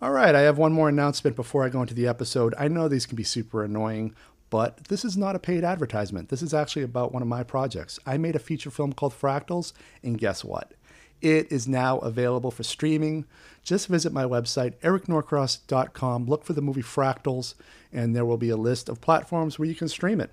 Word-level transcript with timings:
All 0.00 0.12
right, 0.12 0.32
I 0.32 0.42
have 0.42 0.58
one 0.58 0.72
more 0.72 0.88
announcement 0.88 1.34
before 1.34 1.64
I 1.64 1.70
go 1.70 1.80
into 1.80 1.92
the 1.94 2.06
episode. 2.06 2.54
I 2.56 2.68
know 2.68 2.86
these 2.86 3.04
can 3.04 3.16
be 3.16 3.24
super 3.24 3.64
annoying, 3.64 4.14
but 4.48 4.84
this 4.84 5.04
is 5.04 5.16
not 5.16 5.34
a 5.34 5.40
paid 5.40 5.64
advertisement. 5.64 6.28
This 6.28 6.40
is 6.40 6.54
actually 6.54 6.82
about 6.82 7.12
one 7.12 7.20
of 7.20 7.26
my 7.26 7.42
projects. 7.42 7.98
I 8.06 8.16
made 8.16 8.36
a 8.36 8.38
feature 8.38 8.70
film 8.70 8.92
called 8.92 9.12
Fractals, 9.12 9.72
and 10.04 10.16
guess 10.16 10.44
what? 10.44 10.74
It 11.20 11.50
is 11.50 11.66
now 11.66 11.98
available 11.98 12.52
for 12.52 12.62
streaming. 12.62 13.24
Just 13.64 13.88
visit 13.88 14.12
my 14.12 14.22
website, 14.22 14.76
ericnorcross.com, 14.82 16.26
look 16.26 16.44
for 16.44 16.52
the 16.52 16.62
movie 16.62 16.80
Fractals, 16.80 17.54
and 17.92 18.14
there 18.14 18.24
will 18.24 18.36
be 18.36 18.50
a 18.50 18.56
list 18.56 18.88
of 18.88 19.00
platforms 19.00 19.58
where 19.58 19.66
you 19.66 19.74
can 19.74 19.88
stream 19.88 20.20
it. 20.20 20.30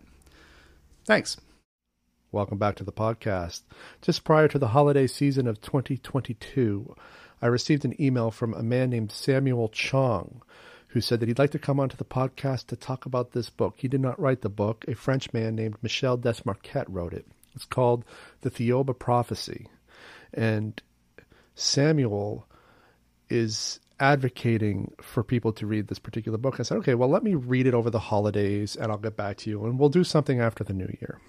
Thanks. 1.06 1.38
Welcome 2.32 2.59
back 2.59 2.76
to 2.76 2.84
the 2.84 2.92
podcast. 2.92 3.61
Just 4.04 4.23
prior 4.23 4.48
to 4.48 4.59
the 4.59 4.67
holiday 4.67 5.08
season 5.08 5.48
of 5.48 5.59
2022, 5.61 6.95
I 7.41 7.47
received 7.47 7.86
an 7.86 8.00
email 8.02 8.31
from 8.31 8.53
a 8.53 8.64
man 8.64 8.89
named 8.89 9.11
Samuel 9.11 9.69
Chong 9.69 10.41
who 10.95 11.02
said 11.02 11.19
that 11.19 11.28
he'd 11.28 11.39
like 11.39 11.52
to 11.52 11.59
come 11.59 11.77
onto 11.77 11.97
the 11.97 12.05
podcast 12.05 12.67
to 12.67 12.75
talk 12.77 13.05
about 13.05 13.33
this 13.33 13.50
book. 13.50 13.75
He 13.77 13.89
did 13.89 14.00
not 14.00 14.17
write 14.17 14.42
the 14.42 14.50
book. 14.50 14.86
A 14.88 14.95
French 14.95 15.33
man 15.33 15.53
named 15.53 15.75
Michel 15.81 16.17
Desmarquet 16.17 16.86
wrote 16.88 17.11
it. 17.11 17.27
It's 17.53 17.66
called 17.66 18.05
The 18.42 18.50
Thiaoouba 18.50 18.97
Prophecy. 18.97 19.67
And 20.33 20.81
Samuel 21.53 22.47
is 23.30 23.81
advocating 23.99 24.94
for 25.02 25.22
people 25.22 25.52
to 25.53 25.67
read 25.67 25.88
this 25.88 25.99
particular 25.99 26.38
book. 26.38 26.59
I 26.59 26.64
said, 26.64 26.77
okay, 26.77 26.95
well, 26.95 27.09
let 27.09 27.23
me 27.23 27.36
read 27.36 27.67
it 27.67 27.73
over 27.73 27.89
the 27.89 27.99
holidays 27.99 28.77
and 28.77 28.89
I'll 28.89 28.97
get 28.97 29.17
back 29.17 29.38
to 29.39 29.49
you 29.49 29.66
and 29.66 29.77
we'll 29.77 29.89
do 29.89 30.05
something 30.05 30.39
after 30.39 30.64
the 30.64 30.73
new 30.73 30.89
year. 31.02 31.20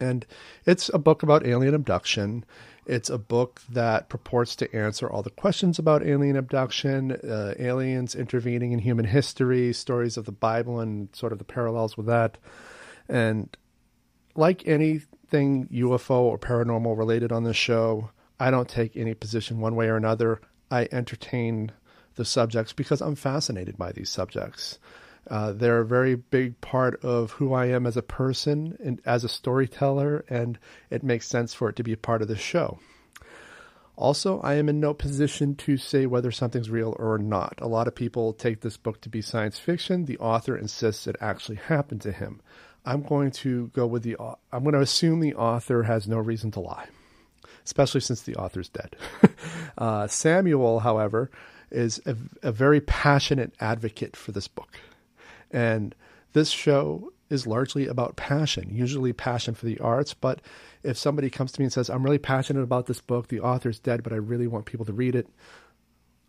And 0.00 0.26
it's 0.64 0.88
a 0.92 0.98
book 0.98 1.22
about 1.22 1.46
alien 1.46 1.74
abduction. 1.74 2.44
It's 2.86 3.10
a 3.10 3.18
book 3.18 3.60
that 3.68 4.08
purports 4.08 4.56
to 4.56 4.74
answer 4.74 5.08
all 5.10 5.22
the 5.22 5.30
questions 5.30 5.78
about 5.78 6.06
alien 6.06 6.36
abduction, 6.36 7.12
uh, 7.12 7.54
aliens 7.58 8.14
intervening 8.14 8.72
in 8.72 8.78
human 8.78 9.04
history, 9.04 9.72
stories 9.72 10.16
of 10.16 10.24
the 10.24 10.32
Bible, 10.32 10.80
and 10.80 11.14
sort 11.14 11.32
of 11.32 11.38
the 11.38 11.44
parallels 11.44 11.96
with 11.96 12.06
that. 12.06 12.38
And 13.08 13.54
like 14.34 14.66
anything 14.66 15.66
UFO 15.66 16.20
or 16.20 16.38
paranormal 16.38 16.96
related 16.96 17.32
on 17.32 17.44
this 17.44 17.56
show, 17.56 18.10
I 18.40 18.50
don't 18.50 18.68
take 18.68 18.96
any 18.96 19.14
position 19.14 19.60
one 19.60 19.74
way 19.74 19.88
or 19.88 19.96
another. 19.96 20.40
I 20.70 20.88
entertain 20.92 21.72
the 22.14 22.24
subjects 22.24 22.72
because 22.72 23.00
I'm 23.00 23.16
fascinated 23.16 23.76
by 23.76 23.92
these 23.92 24.10
subjects. 24.10 24.78
Uh, 25.28 25.52
they're 25.52 25.80
a 25.80 25.86
very 25.86 26.14
big 26.14 26.60
part 26.60 27.02
of 27.04 27.32
who 27.32 27.52
I 27.52 27.66
am 27.66 27.86
as 27.86 27.96
a 27.96 28.02
person 28.02 28.78
and 28.82 29.00
as 29.04 29.24
a 29.24 29.28
storyteller, 29.28 30.24
and 30.28 30.58
it 30.90 31.02
makes 31.02 31.26
sense 31.26 31.54
for 31.54 31.68
it 31.68 31.76
to 31.76 31.82
be 31.82 31.92
a 31.92 31.98
part 31.98 32.22
of 32.22 32.28
the 32.28 32.36
show. 32.36 32.78
Also, 33.98 34.40
I 34.42 34.54
am 34.54 34.68
in 34.68 34.78
no 34.78 34.94
position 34.94 35.56
to 35.56 35.76
say 35.76 36.06
whether 36.06 36.30
something's 36.30 36.70
real 36.70 36.94
or 37.00 37.18
not. 37.18 37.54
A 37.58 37.66
lot 37.66 37.88
of 37.88 37.96
people 37.96 38.32
take 38.32 38.60
this 38.60 38.76
book 38.76 39.00
to 39.00 39.08
be 39.08 39.20
science 39.20 39.58
fiction. 39.58 40.04
The 40.04 40.18
author 40.18 40.56
insists 40.56 41.08
it 41.08 41.16
actually 41.20 41.56
happened 41.56 42.02
to 42.02 42.12
him. 42.12 42.40
I'm 42.86 43.02
going 43.02 43.32
to 43.32 43.66
go 43.74 43.86
with 43.86 44.04
the. 44.04 44.16
I'm 44.52 44.62
going 44.62 44.74
to 44.74 44.80
assume 44.80 45.18
the 45.18 45.34
author 45.34 45.82
has 45.82 46.06
no 46.06 46.18
reason 46.18 46.52
to 46.52 46.60
lie, 46.60 46.86
especially 47.64 48.00
since 48.00 48.22
the 48.22 48.36
author's 48.36 48.68
dead. 48.68 48.94
uh, 49.78 50.06
Samuel, 50.06 50.78
however, 50.78 51.28
is 51.70 52.00
a, 52.06 52.16
a 52.44 52.52
very 52.52 52.80
passionate 52.80 53.52
advocate 53.60 54.16
for 54.16 54.30
this 54.30 54.46
book. 54.46 54.78
And 55.50 55.94
this 56.32 56.50
show 56.50 57.12
is 57.30 57.46
largely 57.46 57.86
about 57.86 58.16
passion, 58.16 58.74
usually 58.74 59.12
passion 59.12 59.54
for 59.54 59.66
the 59.66 59.78
arts. 59.80 60.14
But 60.14 60.40
if 60.82 60.96
somebody 60.96 61.30
comes 61.30 61.52
to 61.52 61.60
me 61.60 61.64
and 61.64 61.72
says, 61.72 61.90
I'm 61.90 62.02
really 62.02 62.18
passionate 62.18 62.62
about 62.62 62.86
this 62.86 63.00
book, 63.00 63.28
the 63.28 63.40
author's 63.40 63.78
dead, 63.78 64.02
but 64.02 64.12
I 64.12 64.16
really 64.16 64.46
want 64.46 64.66
people 64.66 64.86
to 64.86 64.92
read 64.92 65.14
it, 65.14 65.28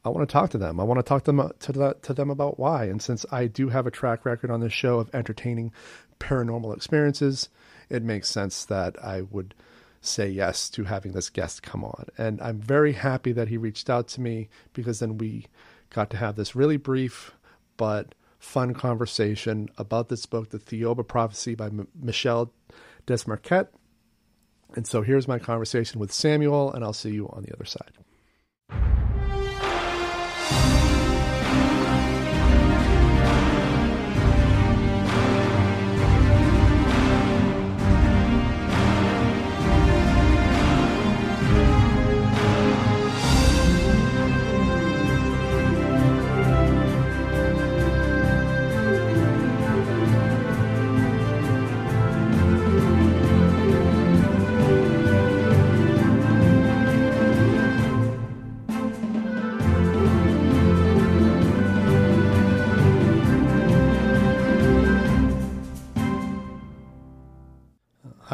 I 0.04 0.10
want 0.10 0.28
to 0.28 0.32
talk 0.32 0.50
to 0.52 0.58
them. 0.58 0.80
I 0.80 0.84
want 0.84 1.00
to 1.00 1.04
talk 1.04 1.24
to 1.24 1.32
them, 1.32 1.40
uh, 1.40 1.50
to, 1.60 1.72
the, 1.72 1.98
to 2.04 2.14
them 2.14 2.30
about 2.30 2.60
why. 2.60 2.86
And 2.86 3.02
since 3.02 3.26
I 3.32 3.48
do 3.48 3.70
have 3.70 3.86
a 3.86 3.92
track 3.92 4.26
record 4.26 4.50
on 4.50 4.62
this 4.62 4.74
show 4.74 5.00
of 5.00 5.14
entertaining 5.14 5.72
paranormal 6.20 6.76
experiences, 6.76 7.50
it 7.90 8.04
makes 8.04 8.30
sense 8.30 8.66
that 8.66 9.02
I 9.04 9.22
would 9.22 9.54
say 10.02 10.30
yes 10.30 10.70
to 10.70 10.86
having 10.86 11.12
this 11.12 11.30
guest 11.30 11.64
come 11.64 11.84
on. 11.84 12.06
And 12.18 12.42
I'm 12.42 12.60
very 12.60 12.94
happy 12.94 13.34
that 13.34 13.50
he 13.50 13.58
reached 13.58 13.90
out 13.90 14.08
to 14.10 14.22
me 14.22 14.48
because 14.74 15.00
then 15.00 15.18
we 15.18 15.48
got 15.90 16.10
to 16.12 16.18
have 16.18 16.36
this 16.36 16.56
really 16.56 16.78
brief 16.78 17.34
but 17.80 18.14
fun 18.40 18.74
conversation 18.74 19.70
about 19.78 20.10
this 20.10 20.26
book, 20.26 20.50
The 20.50 20.60
Thiaoouba 20.60 21.08
Prophecy 21.08 21.56
by 21.56 21.68
M- 21.68 21.88
Michel 22.02 22.52
Desmarquet. 23.06 23.68
And 24.76 24.88
so 24.88 25.02
here's 25.02 25.28
my 25.28 25.40
conversation 25.40 26.00
with 26.00 26.12
Samuel, 26.12 26.72
and 26.72 26.84
I'll 26.84 26.94
see 26.94 27.12
you 27.12 27.28
on 27.30 27.44
the 27.44 27.54
other 27.54 27.66
side. 27.66 27.92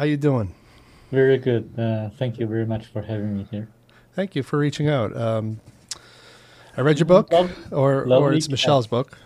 You 0.06 0.16
doing? 0.16 0.54
Very 1.10 1.38
good. 1.38 1.72
Uh, 1.78 2.10
thank 2.18 2.38
you 2.38 2.46
very 2.46 2.66
much 2.66 2.86
for 2.86 3.02
having 3.02 3.36
me 3.36 3.46
here. 3.50 3.68
Thank 4.14 4.34
you 4.34 4.42
for 4.42 4.58
reaching 4.58 4.88
out. 4.88 5.16
Um, 5.16 5.60
I 6.76 6.80
read 6.80 6.98
your 6.98 7.06
book, 7.06 7.32
Love, 7.32 7.50
or 7.72 8.04
or 8.04 8.32
it's 8.32 8.48
Michel's 8.48 8.86
book. 8.86 9.18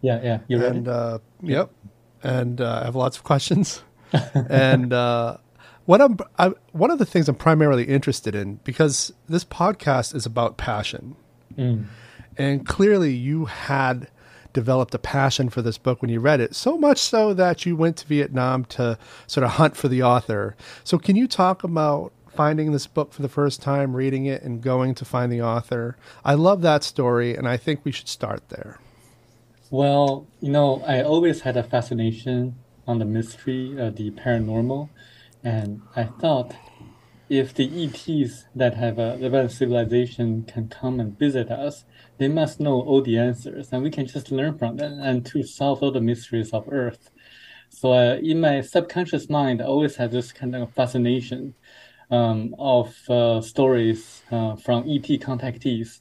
Yeah, 0.00 0.20
yeah, 0.22 0.38
you 0.48 0.58
read 0.60 0.76
and. 0.76 0.88
Uh, 0.88 1.18
yep, 1.42 1.70
and 2.22 2.60
uh, 2.60 2.80
I 2.82 2.84
have 2.84 2.96
lots 2.96 3.16
of 3.16 3.24
questions. 3.24 3.82
and 4.34 4.92
uh, 4.92 5.36
what 5.84 6.00
I'm 6.00 6.18
I, 6.38 6.52
one 6.72 6.90
of 6.90 6.98
the 6.98 7.06
things 7.06 7.28
I'm 7.28 7.34
primarily 7.34 7.84
interested 7.84 8.34
in 8.34 8.56
because 8.64 9.12
this 9.28 9.44
podcast 9.44 10.14
is 10.14 10.26
about 10.26 10.56
passion, 10.56 11.16
mm. 11.56 11.84
and 12.36 12.66
clearly 12.66 13.12
you 13.12 13.46
had 13.46 14.08
developed 14.52 14.94
a 14.94 14.98
passion 14.98 15.48
for 15.48 15.62
this 15.62 15.78
book 15.78 16.02
when 16.02 16.10
you 16.10 16.20
read 16.20 16.40
it, 16.40 16.54
so 16.54 16.78
much 16.78 16.98
so 16.98 17.34
that 17.34 17.66
you 17.66 17.76
went 17.76 17.96
to 17.98 18.06
Vietnam 18.06 18.64
to 18.66 18.98
sort 19.26 19.44
of 19.44 19.52
hunt 19.52 19.76
for 19.76 19.88
the 19.88 20.02
author. 20.02 20.56
So, 20.84 20.98
can 20.98 21.16
you 21.16 21.28
talk 21.28 21.64
about 21.64 22.12
finding 22.34 22.72
this 22.72 22.86
book 22.86 23.12
for 23.12 23.22
the 23.22 23.28
first 23.28 23.60
time, 23.60 23.96
reading 23.96 24.26
it, 24.26 24.42
and 24.42 24.62
going 24.62 24.94
to 24.94 25.04
find 25.04 25.32
the 25.32 25.42
author? 25.42 25.96
I 26.24 26.34
love 26.34 26.62
that 26.62 26.84
story, 26.84 27.34
and 27.34 27.48
I 27.48 27.56
think 27.56 27.80
we 27.84 27.92
should 27.92 28.08
start 28.08 28.48
there. 28.48 28.78
Well, 29.70 30.26
you 30.40 30.50
know, 30.50 30.82
I 30.86 31.02
always 31.02 31.42
had 31.42 31.56
a 31.56 31.62
fascination 31.62 32.56
on 32.86 32.98
the 32.98 33.04
mystery, 33.04 33.76
uh, 33.78 33.90
the 33.90 34.10
paranormal, 34.12 34.88
and 35.44 35.82
I 35.94 36.04
thought 36.04 36.54
if 37.28 37.52
the 37.52 37.84
ETs 37.84 38.46
that 38.54 38.74
have 38.74 38.98
a 38.98 39.18
advanced 39.20 39.58
civilization 39.58 40.44
can 40.44 40.68
come 40.68 40.98
and 40.98 41.18
visit 41.18 41.50
us, 41.50 41.84
they 42.18 42.28
must 42.28 42.60
know 42.60 42.80
all 42.82 43.02
the 43.02 43.18
answers, 43.18 43.72
and 43.72 43.82
we 43.82 43.90
can 43.90 44.06
just 44.06 44.30
learn 44.30 44.58
from 44.58 44.76
them 44.76 45.00
and 45.00 45.24
to 45.26 45.42
solve 45.42 45.82
all 45.82 45.92
the 45.92 46.00
mysteries 46.00 46.52
of 46.52 46.66
Earth. 46.70 47.10
So, 47.70 47.92
uh, 47.92 48.16
in 48.22 48.40
my 48.40 48.60
subconscious 48.60 49.28
mind, 49.28 49.62
I 49.62 49.66
always 49.66 49.96
had 49.96 50.10
this 50.10 50.32
kind 50.32 50.54
of 50.56 50.72
fascination 50.74 51.54
um, 52.10 52.54
of 52.58 52.94
uh, 53.10 53.40
stories 53.40 54.22
uh, 54.30 54.56
from 54.56 54.84
ET 54.88 55.06
contactees. 55.20 56.00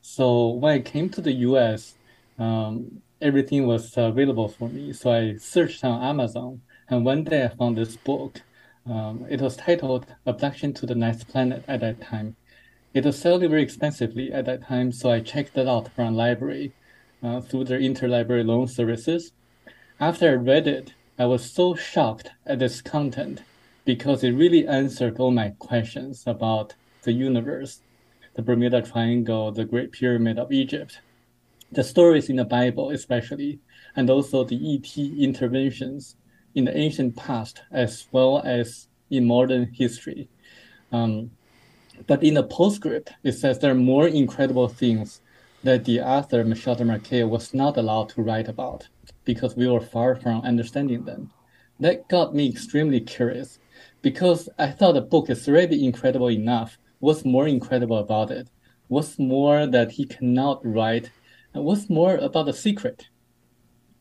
So, 0.00 0.48
when 0.48 0.72
I 0.74 0.80
came 0.80 1.08
to 1.10 1.20
the 1.20 1.32
US, 1.48 1.94
um, 2.38 3.02
everything 3.22 3.66
was 3.66 3.96
available 3.96 4.48
for 4.48 4.68
me. 4.68 4.92
So 4.92 5.12
I 5.12 5.36
searched 5.36 5.84
on 5.84 6.02
Amazon, 6.02 6.60
and 6.88 7.04
one 7.04 7.24
day 7.24 7.44
I 7.44 7.48
found 7.48 7.78
this 7.78 7.96
book. 7.96 8.40
Um, 8.84 9.24
it 9.30 9.40
was 9.40 9.56
titled 9.56 10.06
Abduction 10.26 10.72
to 10.74 10.86
the 10.86 10.94
Next 10.96 11.28
Planet 11.28 11.64
at 11.68 11.80
that 11.80 12.00
time. 12.00 12.36
It 12.94 13.06
was 13.06 13.18
selling 13.18 13.48
very 13.48 13.62
expensively 13.62 14.30
at 14.32 14.44
that 14.44 14.64
time, 14.64 14.92
so 14.92 15.10
I 15.10 15.20
checked 15.20 15.56
it 15.56 15.66
out 15.66 15.88
from 15.92 16.14
library 16.14 16.72
uh, 17.22 17.40
through 17.40 17.64
their 17.64 17.80
interlibrary 17.80 18.44
loan 18.44 18.68
services. 18.68 19.32
After 19.98 20.28
I 20.28 20.34
read 20.34 20.68
it, 20.68 20.92
I 21.18 21.24
was 21.24 21.50
so 21.50 21.74
shocked 21.74 22.30
at 22.44 22.58
this 22.58 22.82
content 22.82 23.42
because 23.86 24.22
it 24.22 24.32
really 24.32 24.66
answered 24.68 25.18
all 25.18 25.30
my 25.30 25.54
questions 25.58 26.24
about 26.26 26.74
the 27.04 27.12
universe, 27.12 27.80
the 28.34 28.42
Bermuda 28.42 28.82
Triangle, 28.82 29.50
the 29.52 29.64
Great 29.64 29.92
Pyramid 29.92 30.38
of 30.38 30.52
Egypt, 30.52 31.00
the 31.70 31.82
stories 31.82 32.28
in 32.28 32.36
the 32.36 32.44
Bible, 32.44 32.90
especially, 32.90 33.58
and 33.96 34.10
also 34.10 34.44
the 34.44 34.74
ET 34.74 34.98
interventions 34.98 36.16
in 36.54 36.66
the 36.66 36.76
ancient 36.76 37.16
past 37.16 37.62
as 37.70 38.06
well 38.12 38.42
as 38.44 38.88
in 39.08 39.26
modern 39.26 39.72
history. 39.72 40.28
Um, 40.92 41.30
but 42.06 42.22
in 42.22 42.34
the 42.34 42.42
postscript, 42.42 43.12
it 43.22 43.32
says 43.32 43.58
there 43.58 43.72
are 43.72 43.74
more 43.74 44.08
incredible 44.08 44.68
things 44.68 45.20
that 45.62 45.84
the 45.84 46.00
author, 46.00 46.44
Michel 46.44 46.76
Desmarquet, 46.76 47.28
was 47.28 47.54
not 47.54 47.76
allowed 47.76 48.08
to 48.10 48.22
write 48.22 48.48
about 48.48 48.88
because 49.24 49.56
we 49.56 49.68
were 49.68 49.80
far 49.80 50.16
from 50.16 50.42
understanding 50.42 51.04
them. 51.04 51.30
That 51.78 52.08
got 52.08 52.34
me 52.34 52.48
extremely 52.48 53.00
curious 53.00 53.58
because 54.02 54.48
I 54.58 54.70
thought 54.70 54.92
the 54.92 55.00
book 55.00 55.30
is 55.30 55.48
already 55.48 55.84
incredible 55.84 56.30
enough. 56.30 56.78
What's 56.98 57.24
more 57.24 57.46
incredible 57.46 57.98
about 57.98 58.30
it? 58.30 58.48
What's 58.88 59.18
more 59.18 59.66
that 59.66 59.92
he 59.92 60.04
cannot 60.04 60.64
write? 60.64 61.10
What's 61.52 61.88
more 61.88 62.16
about 62.16 62.46
the 62.46 62.52
secret? 62.52 63.08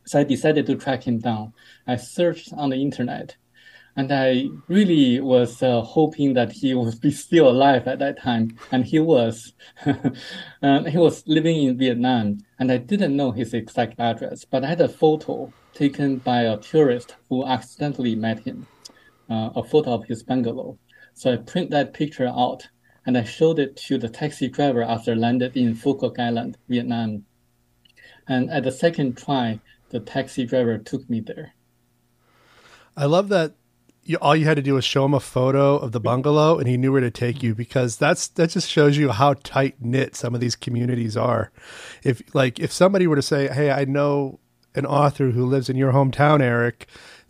So 0.05 0.19
I 0.19 0.23
decided 0.23 0.65
to 0.65 0.75
track 0.75 1.07
him 1.07 1.19
down. 1.19 1.53
I 1.87 1.95
searched 1.95 2.53
on 2.53 2.71
the 2.71 2.81
internet 2.81 3.35
and 3.95 4.11
I 4.11 4.47
really 4.67 5.19
was 5.19 5.61
uh, 5.61 5.81
hoping 5.81 6.33
that 6.35 6.51
he 6.51 6.73
would 6.73 7.01
be 7.01 7.11
still 7.11 7.49
alive 7.49 7.87
at 7.87 7.99
that 7.99 8.21
time, 8.21 8.57
and 8.71 8.85
he 8.85 8.99
was. 8.99 9.53
um, 10.61 10.85
he 10.85 10.97
was 10.97 11.23
living 11.27 11.63
in 11.63 11.77
Vietnam, 11.77 12.39
and 12.59 12.71
I 12.71 12.77
didn't 12.77 13.15
know 13.15 13.31
his 13.31 13.53
exact 13.53 13.99
address, 13.99 14.45
but 14.45 14.63
I 14.63 14.67
had 14.67 14.81
a 14.81 14.87
photo 14.87 15.51
taken 15.73 16.17
by 16.17 16.41
a 16.41 16.57
tourist 16.57 17.15
who 17.29 17.45
accidentally 17.45 18.15
met 18.15 18.39
him, 18.39 18.67
uh, 19.29 19.49
a 19.55 19.63
photo 19.63 19.93
of 19.93 20.05
his 20.05 20.23
bungalow. 20.23 20.77
So 21.13 21.33
I 21.33 21.37
print 21.37 21.69
that 21.71 21.93
picture 21.93 22.27
out, 22.27 22.67
and 23.05 23.17
I 23.17 23.23
showed 23.23 23.59
it 23.59 23.75
to 23.87 23.97
the 23.97 24.09
taxi 24.09 24.47
driver 24.47 24.83
after 24.83 25.15
landed 25.15 25.57
in 25.57 25.75
Phu 25.75 25.99
Quoc 25.99 26.17
Island, 26.17 26.57
Vietnam. 26.69 27.25
And 28.27 28.49
at 28.49 28.63
the 28.63 28.71
second 28.71 29.17
try, 29.17 29.59
the 29.89 29.99
taxi 29.99 30.45
driver 30.45 30.77
took 30.77 31.09
me 31.09 31.19
there. 31.19 31.53
I 32.95 33.05
love 33.05 33.29
that 33.29 33.55
you, 34.03 34.17
all 34.17 34.35
you 34.35 34.45
had 34.45 34.55
to 34.55 34.61
do 34.61 34.73
was 34.73 34.85
show 34.85 35.05
him 35.05 35.13
a 35.13 35.19
photo 35.19 35.77
of 35.77 35.91
the 35.91 35.99
bungalow 35.99 36.57
and 36.57 36.67
he 36.67 36.77
knew 36.77 36.91
where 36.91 37.01
to 37.01 37.11
take 37.11 37.43
you 37.43 37.53
because 37.53 37.97
that's 37.97 38.27
that 38.29 38.49
just 38.49 38.69
shows 38.69 38.97
you 38.97 39.09
how 39.09 39.33
tight 39.43 39.75
knit 39.79 40.15
some 40.15 40.33
of 40.33 40.41
these 40.41 40.55
communities 40.55 41.15
are. 41.15 41.51
If 42.03 42.21
like 42.33 42.59
if 42.59 42.71
somebody 42.71 43.05
were 43.07 43.15
to 43.15 43.21
say 43.21 43.47
hey 43.47 43.69
i 43.69 43.85
know 43.85 44.39
an 44.73 44.85
author 44.85 45.31
who 45.31 45.45
lives 45.45 45.69
in 45.69 45.75
your 45.77 45.91
hometown 45.91 46.41
eric. 46.41 46.87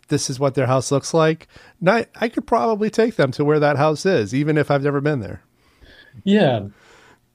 This 0.08 0.28
is 0.28 0.38
what 0.38 0.54
their 0.54 0.66
house 0.66 0.92
looks 0.92 1.14
like. 1.14 1.48
I 1.86 2.28
could 2.28 2.46
probably 2.46 2.90
take 2.90 3.16
them 3.16 3.32
to 3.32 3.44
where 3.44 3.60
that 3.60 3.76
house 3.76 4.04
is 4.06 4.34
even 4.34 4.56
if 4.56 4.70
i've 4.70 4.82
never 4.82 5.00
been 5.00 5.20
there. 5.20 5.42
Yeah. 6.24 6.68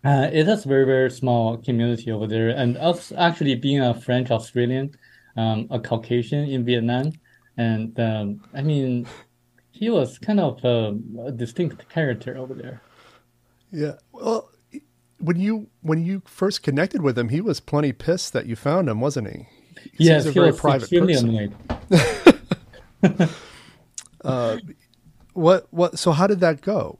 Uh, 0.04 0.30
it 0.31 0.48
is 0.48 0.66
a 0.66 0.68
very 0.68 0.86
very 0.86 1.12
small 1.12 1.57
community 1.57 2.12
over 2.12 2.28
there. 2.28 2.50
And 2.50 2.78
us 2.78 3.12
actually 3.16 3.56
being 3.56 3.81
a 3.81 3.94
french 3.94 4.31
australian 4.31 4.95
um, 5.36 5.68
a 5.69 5.80
caucasian 5.80 6.50
in 6.50 6.66
vietnam 6.66 7.12
and 7.57 8.00
um, 8.00 8.42
i 8.56 8.62
mean 8.62 9.06
he 9.78 9.90
was 9.90 10.18
kind 10.18 10.40
of 10.40 10.64
a, 10.64 10.98
a 11.26 11.32
distinct 11.32 11.88
character 11.90 12.36
over 12.38 12.54
there. 12.54 12.82
Yeah. 13.72 13.94
Well, 14.12 14.50
when 15.20 15.40
you 15.40 15.68
when 15.82 16.04
you 16.04 16.22
first 16.26 16.64
connected 16.64 17.02
with 17.02 17.18
him, 17.18 17.30
he 17.30 17.42
was 17.42 17.60
plenty 17.60 17.94
pissed 17.94 18.34
that 18.34 18.46
you 18.48 18.56
found 18.56 18.90
him, 18.90 19.02
wasn't 19.02 19.30
he? 19.30 19.48
he 19.94 20.06
yes, 20.06 20.26
a 20.26 20.30
he 20.30 20.34
very 20.34 20.52
was 20.52 20.60
private 20.60 20.92
extremely 20.92 21.14
person. 21.14 21.54
annoyed. 23.04 23.30
uh, 24.24 24.58
what 25.34 25.68
what? 25.72 26.00
So 26.00 26.12
how 26.12 26.28
did 26.28 26.40
that 26.40 26.62
go? 26.62 27.00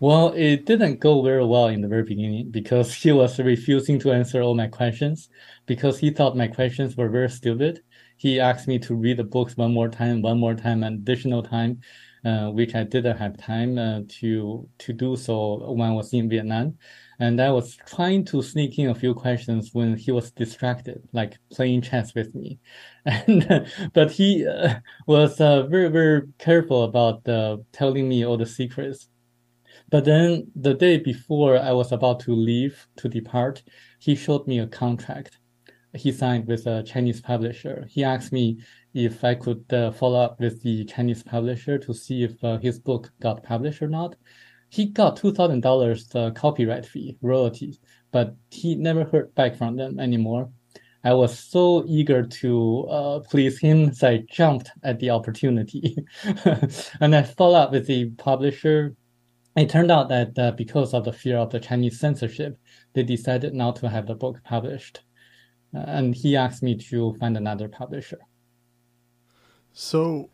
Well, 0.00 0.32
it 0.36 0.64
didn't 0.64 1.00
go 1.00 1.22
very 1.22 1.44
well 1.44 1.66
in 1.66 1.80
the 1.80 1.88
very 1.88 2.04
beginning 2.04 2.50
because 2.50 2.94
he 2.94 3.10
was 3.10 3.38
refusing 3.40 3.98
to 4.00 4.12
answer 4.12 4.40
all 4.40 4.54
my 4.54 4.68
questions 4.68 5.28
because 5.66 5.98
he 5.98 6.10
thought 6.10 6.36
my 6.36 6.46
questions 6.46 6.96
were 6.96 7.08
very 7.08 7.28
stupid 7.28 7.82
he 8.18 8.40
asked 8.40 8.68
me 8.68 8.78
to 8.80 8.94
read 8.94 9.16
the 9.16 9.24
books 9.24 9.56
one 9.56 9.72
more 9.72 9.88
time, 9.88 10.22
one 10.22 10.38
more 10.38 10.54
time, 10.54 10.82
additional 10.82 11.42
time, 11.42 11.80
uh, 12.24 12.50
which 12.50 12.74
I 12.74 12.82
didn't 12.82 13.16
have 13.16 13.38
time 13.38 13.78
uh, 13.78 14.00
to 14.20 14.68
to 14.78 14.92
do 14.92 15.16
so 15.16 15.72
when 15.72 15.88
I 15.88 15.92
was 15.92 16.12
in 16.12 16.28
Vietnam. 16.28 16.76
And 17.20 17.40
I 17.40 17.50
was 17.50 17.76
trying 17.76 18.24
to 18.26 18.42
sneak 18.42 18.78
in 18.78 18.90
a 18.90 18.94
few 18.94 19.14
questions 19.14 19.70
when 19.72 19.96
he 19.96 20.12
was 20.12 20.30
distracted, 20.32 21.02
like 21.12 21.38
playing 21.50 21.82
chess 21.82 22.14
with 22.14 22.34
me. 22.34 22.58
And 23.04 23.70
but 23.94 24.10
he 24.10 24.46
uh, 24.46 24.80
was 25.06 25.40
uh, 25.40 25.66
very 25.68 25.88
very 25.88 26.22
careful 26.38 26.84
about 26.84 27.26
uh, 27.28 27.58
telling 27.72 28.08
me 28.08 28.26
all 28.26 28.36
the 28.36 28.46
secrets. 28.46 29.08
But 29.90 30.04
then 30.04 30.50
the 30.56 30.74
day 30.74 30.98
before 30.98 31.58
I 31.58 31.72
was 31.72 31.92
about 31.92 32.20
to 32.20 32.32
leave 32.34 32.86
to 32.96 33.08
depart, 33.08 33.62
he 34.00 34.14
showed 34.16 34.46
me 34.46 34.58
a 34.58 34.66
contract 34.66 35.37
he 35.94 36.12
signed 36.12 36.46
with 36.46 36.66
a 36.66 36.82
Chinese 36.82 37.20
publisher. 37.20 37.86
He 37.88 38.04
asked 38.04 38.32
me 38.32 38.58
if 38.94 39.24
I 39.24 39.34
could 39.34 39.64
uh, 39.72 39.90
follow 39.92 40.20
up 40.20 40.40
with 40.40 40.62
the 40.62 40.84
Chinese 40.84 41.22
publisher 41.22 41.78
to 41.78 41.94
see 41.94 42.24
if 42.24 42.42
uh, 42.44 42.58
his 42.58 42.78
book 42.78 43.10
got 43.20 43.42
published 43.42 43.82
or 43.82 43.88
not. 43.88 44.16
He 44.70 44.86
got 44.86 45.16
two 45.16 45.32
thousand 45.32 45.60
dollars 45.60 46.08
the 46.08 46.30
copyright 46.32 46.84
fee 46.84 47.16
royalties, 47.22 47.80
but 48.12 48.36
he 48.50 48.74
never 48.74 49.04
heard 49.04 49.34
back 49.34 49.56
from 49.56 49.76
them 49.76 49.98
anymore. 49.98 50.50
I 51.04 51.14
was 51.14 51.38
so 51.38 51.84
eager 51.86 52.26
to 52.26 52.86
uh, 52.88 53.20
please 53.20 53.58
him, 53.58 53.94
so 53.94 54.08
I 54.08 54.24
jumped 54.30 54.70
at 54.82 54.98
the 54.98 55.10
opportunity, 55.10 55.96
and 57.00 57.14
I 57.14 57.22
followed 57.22 57.56
up 57.56 57.72
with 57.72 57.86
the 57.86 58.10
publisher. 58.10 58.94
It 59.56 59.70
turned 59.70 59.90
out 59.90 60.08
that 60.10 60.38
uh, 60.38 60.52
because 60.52 60.92
of 60.92 61.04
the 61.04 61.12
fear 61.12 61.38
of 61.38 61.50
the 61.50 61.60
Chinese 61.60 61.98
censorship, 61.98 62.58
they 62.92 63.02
decided 63.02 63.54
not 63.54 63.76
to 63.76 63.88
have 63.88 64.06
the 64.06 64.14
book 64.14 64.40
published 64.44 65.00
and 65.72 66.14
he 66.14 66.36
asked 66.36 66.62
me 66.62 66.76
to 66.76 67.14
find 67.14 67.36
another 67.36 67.68
publisher. 67.68 68.18
So, 69.72 70.30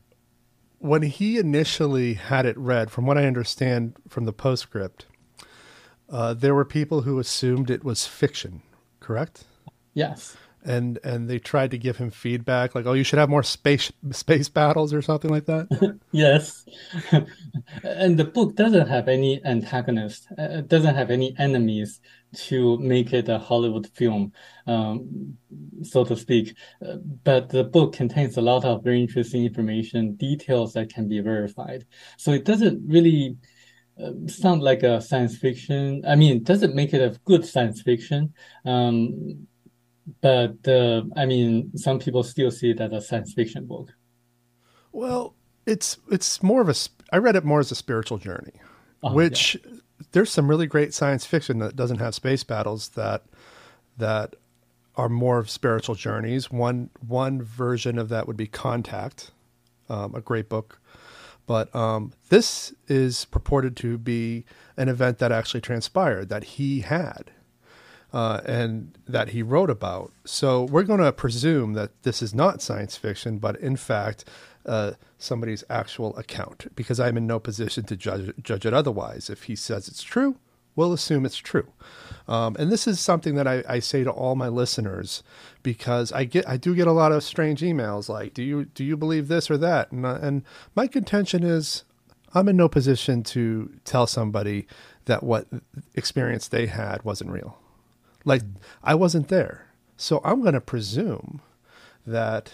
when 0.79 1.03
he 1.03 1.39
initially 1.39 2.15
had 2.15 2.47
it 2.47 2.57
read, 2.59 2.91
from 2.91 3.07
what 3.07 3.19
I 3.19 3.27
understand 3.27 3.97
from 4.09 4.25
the 4.25 4.33
postscript, 4.33 5.07
uh, 6.09 6.35
there 6.35 6.55
were 6.55 6.65
people 6.65 7.03
who 7.03 7.19
assumed 7.19 7.71
it 7.71 7.85
was 7.85 8.07
fiction, 8.07 8.63
correct? 9.01 9.45
Yes. 9.95 10.37
And 10.65 10.99
and 11.05 11.29
they 11.29 11.39
tried 11.39 11.71
to 11.73 11.79
give 11.79 11.99
him 11.99 12.11
feedback, 12.11 12.75
like, 12.75 12.87
"Oh, 12.87 12.95
you 12.95 13.05
should 13.05 13.19
have 13.19 13.29
more 13.29 13.43
space 13.43 13.93
space 14.13 14.49
battles 14.49 14.95
or 14.95 15.03
something 15.03 15.31
like 15.31 15.45
that." 15.45 16.01
yes, 16.13 16.65
and 17.83 18.19
the 18.19 18.25
book 18.25 18.57
doesn't 18.57 18.89
have 18.89 19.09
any 19.09 19.45
antagonist, 19.45 20.27
uh, 20.39 20.63
doesn't 20.63 20.95
have 20.95 21.11
any 21.11 21.35
enemies 21.39 22.01
to 22.35 22.79
make 22.79 23.13
it 23.13 23.29
a 23.29 23.39
Hollywood 23.39 23.87
film, 23.89 24.33
um, 24.67 25.37
so 25.83 26.05
to 26.05 26.17
speak. 26.17 26.57
Uh, 26.85 26.97
but 27.23 27.51
the 27.51 27.65
book 27.65 27.93
contains 27.93 28.37
a 28.37 28.43
lot 28.43 28.65
of 28.65 28.83
very 28.83 29.01
interesting 29.01 29.45
information, 29.45 30.17
details 30.17 30.73
that 30.73 30.93
can 30.93 31.09
be 31.09 31.21
verified. 31.21 31.85
So 32.17 32.33
it 32.33 32.45
doesn't 32.45 32.89
really 32.89 33.37
uh, 34.03 34.13
sound 34.27 34.63
like 34.63 34.83
a 34.83 35.01
science 35.01 35.37
fiction. 35.37 36.05
I 36.07 36.17
mean, 36.17 36.43
doesn't 36.43 36.75
make 36.75 36.93
it 36.93 37.01
a 37.01 37.19
good 37.25 37.45
science 37.45 37.83
fiction. 37.83 38.35
Um, 38.65 39.47
but 40.21 40.67
uh, 40.67 41.03
I 41.17 41.27
mean, 41.27 41.77
some 41.77 41.99
people 41.99 42.23
still 42.23 42.51
see 42.51 42.71
it 42.71 42.81
as 42.81 42.93
a 42.93 43.01
science 43.01 43.33
fiction 43.33 43.67
book. 43.67 43.91
Well, 44.93 45.35
it's 45.67 45.99
it's 46.11 46.43
more 46.43 46.61
of 46.61 46.69
a. 46.69 46.75
I 47.13 47.19
read 47.19 47.37
it 47.37 47.45
more 47.45 47.61
as 47.61 47.71
a 47.71 47.75
spiritual 47.75 48.19
journey, 48.19 48.61
oh, 49.03 49.13
which 49.13 49.57
yeah 49.65 49.71
there's 50.13 50.31
some 50.31 50.49
really 50.49 50.67
great 50.67 50.95
science 50.95 51.27
fiction 51.27 51.59
that 51.59 51.77
doesn't 51.77 51.99
have 51.99 52.15
space 52.15 52.45
battles 52.45 52.91
that 52.91 53.25
that 53.97 54.37
are 54.97 55.09
more 55.09 55.39
of 55.39 55.51
spiritual 55.51 55.95
journeys. 55.95 56.51
One 56.51 56.91
one 57.07 57.43
version 57.43 57.99
of 57.99 58.09
that 58.11 58.27
would 58.27 58.37
be 58.37 58.47
Contact, 58.47 59.31
um, 59.89 60.15
a 60.15 60.21
great 60.21 60.49
book. 60.49 60.81
But 61.47 61.75
um, 61.75 62.13
this 62.31 62.73
is 62.89 63.27
purported 63.27 63.77
to 63.79 63.99
be 63.99 64.45
an 64.77 64.89
event 64.89 65.19
that 65.19 65.31
actually 65.31 65.61
transpired 65.61 66.31
that 66.31 66.45
he 66.45 66.81
had 66.81 67.33
uh, 68.15 68.41
and 68.47 68.97
that 69.09 69.31
he 69.31 69.43
wrote 69.43 69.69
about. 69.69 70.13
So 70.25 70.63
we're 70.63 70.85
going 70.85 71.01
to 71.01 71.13
presume 71.13 71.73
that 71.73 71.91
this 72.05 72.23
is 72.23 72.33
not 72.33 72.63
science 72.63 72.97
fiction, 72.97 73.39
but 73.39 73.57
in 73.57 73.77
fact 73.77 74.25
uh, 74.65 74.93
somebody's 75.19 75.65
actual 75.69 76.17
account 76.17 76.69
because 76.77 77.01
I'm 77.01 77.17
in 77.17 77.27
no 77.27 77.41
position 77.41 77.85
to 77.85 77.97
judge 77.97 78.33
judge 78.41 78.65
it 78.65 78.73
otherwise. 78.73 79.29
If 79.29 79.43
he 79.43 79.57
says 79.57 79.89
it's 79.89 80.05
true, 80.05 80.37
we'll 80.77 80.93
assume 80.93 81.27
it's 81.27 81.37
true. 81.37 81.73
Um, 82.29 82.55
and 82.57 82.71
this 82.71 82.87
is 82.87 83.01
something 83.01 83.35
that 83.35 83.49
I, 83.49 83.65
I, 83.69 83.79
say 83.81 84.05
to 84.05 84.11
all 84.11 84.35
my 84.37 84.49
listeners 84.49 85.23
because 85.65 86.13
I 86.13 86.25
get 86.25 86.49
I 86.49 86.57
do 86.57 86.75
get 86.75 86.87
a 86.87 86.93
lot 86.93 87.13
of 87.13 87.23
strange 87.23 87.61
emails 87.61 88.09
like 88.09 88.33
do 88.33 88.43
you 88.43 88.65
do 88.65 88.85
you 88.85 88.97
believe 88.97 89.29
this 89.29 89.51
or 89.51 89.59
that 89.59 89.93
and 89.93 90.07
uh, 90.07 90.19
and 90.23 90.43
my 90.75 90.87
contention 90.87 91.43
is 91.43 91.85
I'm 92.33 92.49
in 92.49 92.57
no 92.57 92.69
position 92.69 93.25
to 93.25 93.71
tell 93.85 94.07
somebody 94.07 94.67
that 95.05 95.23
what 95.23 95.49
experience 95.95 96.49
they 96.49 96.67
had 96.67 97.03
wasn't 97.03 97.31
real. 97.31 97.59
Like 98.25 98.43
I 98.83 98.95
wasn't 98.95 99.29
there. 99.29 99.67
So 99.97 100.21
I'm 100.25 100.41
going 100.41 100.55
to 100.55 100.61
presume 100.61 101.41
that 102.07 102.53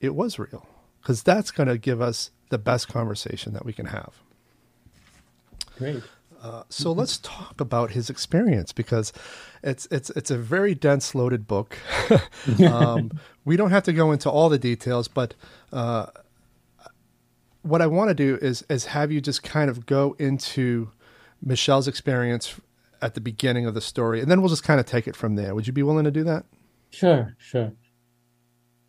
it 0.00 0.14
was 0.14 0.38
real 0.38 0.66
because 1.00 1.22
that's 1.22 1.50
going 1.50 1.68
to 1.68 1.78
give 1.78 2.00
us 2.00 2.30
the 2.50 2.58
best 2.58 2.88
conversation 2.88 3.52
that 3.54 3.64
we 3.64 3.72
can 3.72 3.86
have. 3.86 4.14
Great. 5.78 6.02
Uh, 6.42 6.62
so 6.68 6.92
let's 6.92 7.16
talk 7.18 7.58
about 7.58 7.92
his 7.92 8.10
experience 8.10 8.70
because 8.70 9.14
it's 9.62 9.88
it's 9.90 10.10
it's 10.10 10.30
a 10.30 10.36
very 10.36 10.74
dense, 10.74 11.14
loaded 11.14 11.46
book. 11.46 11.78
um, 12.68 13.18
we 13.46 13.56
don't 13.56 13.70
have 13.70 13.82
to 13.84 13.94
go 13.94 14.12
into 14.12 14.30
all 14.30 14.50
the 14.50 14.58
details, 14.58 15.08
but 15.08 15.32
uh, 15.72 16.06
what 17.62 17.80
I 17.80 17.86
want 17.86 18.10
to 18.10 18.14
do 18.14 18.38
is 18.42 18.62
is 18.68 18.86
have 18.86 19.10
you 19.10 19.22
just 19.22 19.42
kind 19.42 19.70
of 19.70 19.86
go 19.86 20.14
into 20.18 20.90
Michel's 21.42 21.88
experience 21.88 22.60
at 23.04 23.14
the 23.14 23.20
beginning 23.20 23.66
of 23.66 23.74
the 23.74 23.80
story, 23.80 24.20
and 24.20 24.30
then 24.30 24.40
we'll 24.40 24.50
just 24.50 24.64
kind 24.64 24.80
of 24.80 24.86
take 24.86 25.06
it 25.06 25.14
from 25.14 25.36
there. 25.36 25.54
Would 25.54 25.66
you 25.66 25.72
be 25.72 25.82
willing 25.82 26.04
to 26.04 26.10
do 26.10 26.24
that? 26.24 26.44
Sure, 26.90 27.36
sure. 27.38 27.72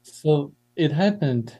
So 0.03 0.53
it 0.75 0.91
happened 0.91 1.59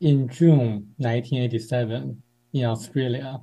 in 0.00 0.28
June 0.28 0.94
1987 0.98 2.22
in 2.54 2.64
Australia 2.64 3.40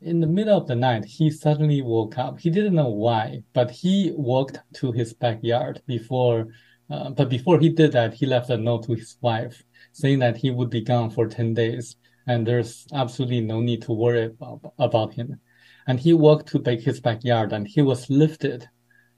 in 0.00 0.20
the 0.20 0.26
middle 0.26 0.56
of 0.56 0.66
the 0.66 0.76
night, 0.76 1.04
he 1.04 1.30
suddenly 1.30 1.82
woke 1.82 2.18
up. 2.18 2.38
He 2.38 2.50
didn't 2.50 2.74
know 2.74 2.88
why, 2.88 3.42
but 3.52 3.70
he 3.70 4.12
walked 4.14 4.60
to 4.74 4.92
his 4.92 5.12
backyard 5.14 5.82
before. 5.86 6.48
Uh, 6.90 7.10
but 7.10 7.28
before 7.28 7.58
he 7.58 7.68
did 7.70 7.92
that, 7.92 8.14
he 8.14 8.26
left 8.26 8.50
a 8.50 8.56
note 8.56 8.84
to 8.84 8.94
his 8.94 9.16
wife 9.20 9.62
saying 9.92 10.18
that 10.20 10.36
he 10.36 10.50
would 10.50 10.70
be 10.70 10.82
gone 10.82 11.10
for 11.10 11.26
10 11.26 11.54
days 11.54 11.96
and 12.28 12.46
there's 12.46 12.86
absolutely 12.92 13.40
no 13.40 13.60
need 13.60 13.82
to 13.82 13.92
worry 13.92 14.26
about, 14.26 14.60
about 14.78 15.14
him. 15.14 15.40
And 15.86 16.00
he 16.00 16.12
walked 16.12 16.48
to 16.48 16.62
his 16.76 17.00
backyard 17.00 17.52
and 17.52 17.66
he 17.66 17.82
was 17.82 18.10
lifted 18.10 18.68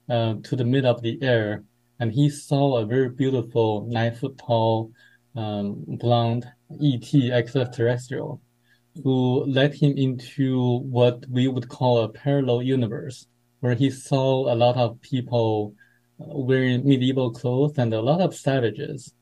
uh, 0.09 0.35
to 0.43 0.55
the 0.55 0.65
middle 0.65 0.91
of 0.93 1.01
the 1.01 1.17
air 1.21 1.63
and 1.99 2.11
he 2.11 2.29
saw 2.29 2.77
a 2.77 2.85
very 2.85 3.09
beautiful 3.09 3.85
nine 3.87 4.15
foot 4.15 4.37
tall 4.37 4.91
um, 5.35 5.83
blonde 5.87 6.45
ET 6.81 7.13
extraterrestrial 7.13 8.41
who 9.03 9.45
led 9.45 9.73
him 9.73 9.97
into 9.97 10.79
what 10.79 11.25
we 11.29 11.47
would 11.47 11.69
call 11.69 11.99
a 11.99 12.09
parallel 12.09 12.61
universe, 12.61 13.27
where 13.59 13.75
he 13.75 13.89
saw 13.89 14.51
a 14.51 14.55
lot 14.55 14.75
of 14.77 14.99
people 15.01 15.73
uh, 16.19 16.25
wearing 16.27 16.85
medieval 16.85 17.31
clothes 17.31 17.77
and 17.77 17.93
a 17.93 18.01
lot 18.01 18.21
of 18.21 18.35
savages. 18.35 19.13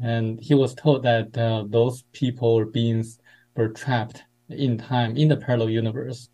And 0.00 0.40
he 0.40 0.54
was 0.54 0.74
told 0.74 1.04
that 1.04 1.36
uh, 1.38 1.64
those 1.68 2.02
people 2.12 2.48
or 2.48 2.66
beings 2.66 3.18
were 3.54 3.68
trapped 3.68 4.22
in 4.48 4.78
time 4.78 5.16
in 5.16 5.28
the 5.28 5.36
parallel 5.36 5.70
universe. 5.70 6.28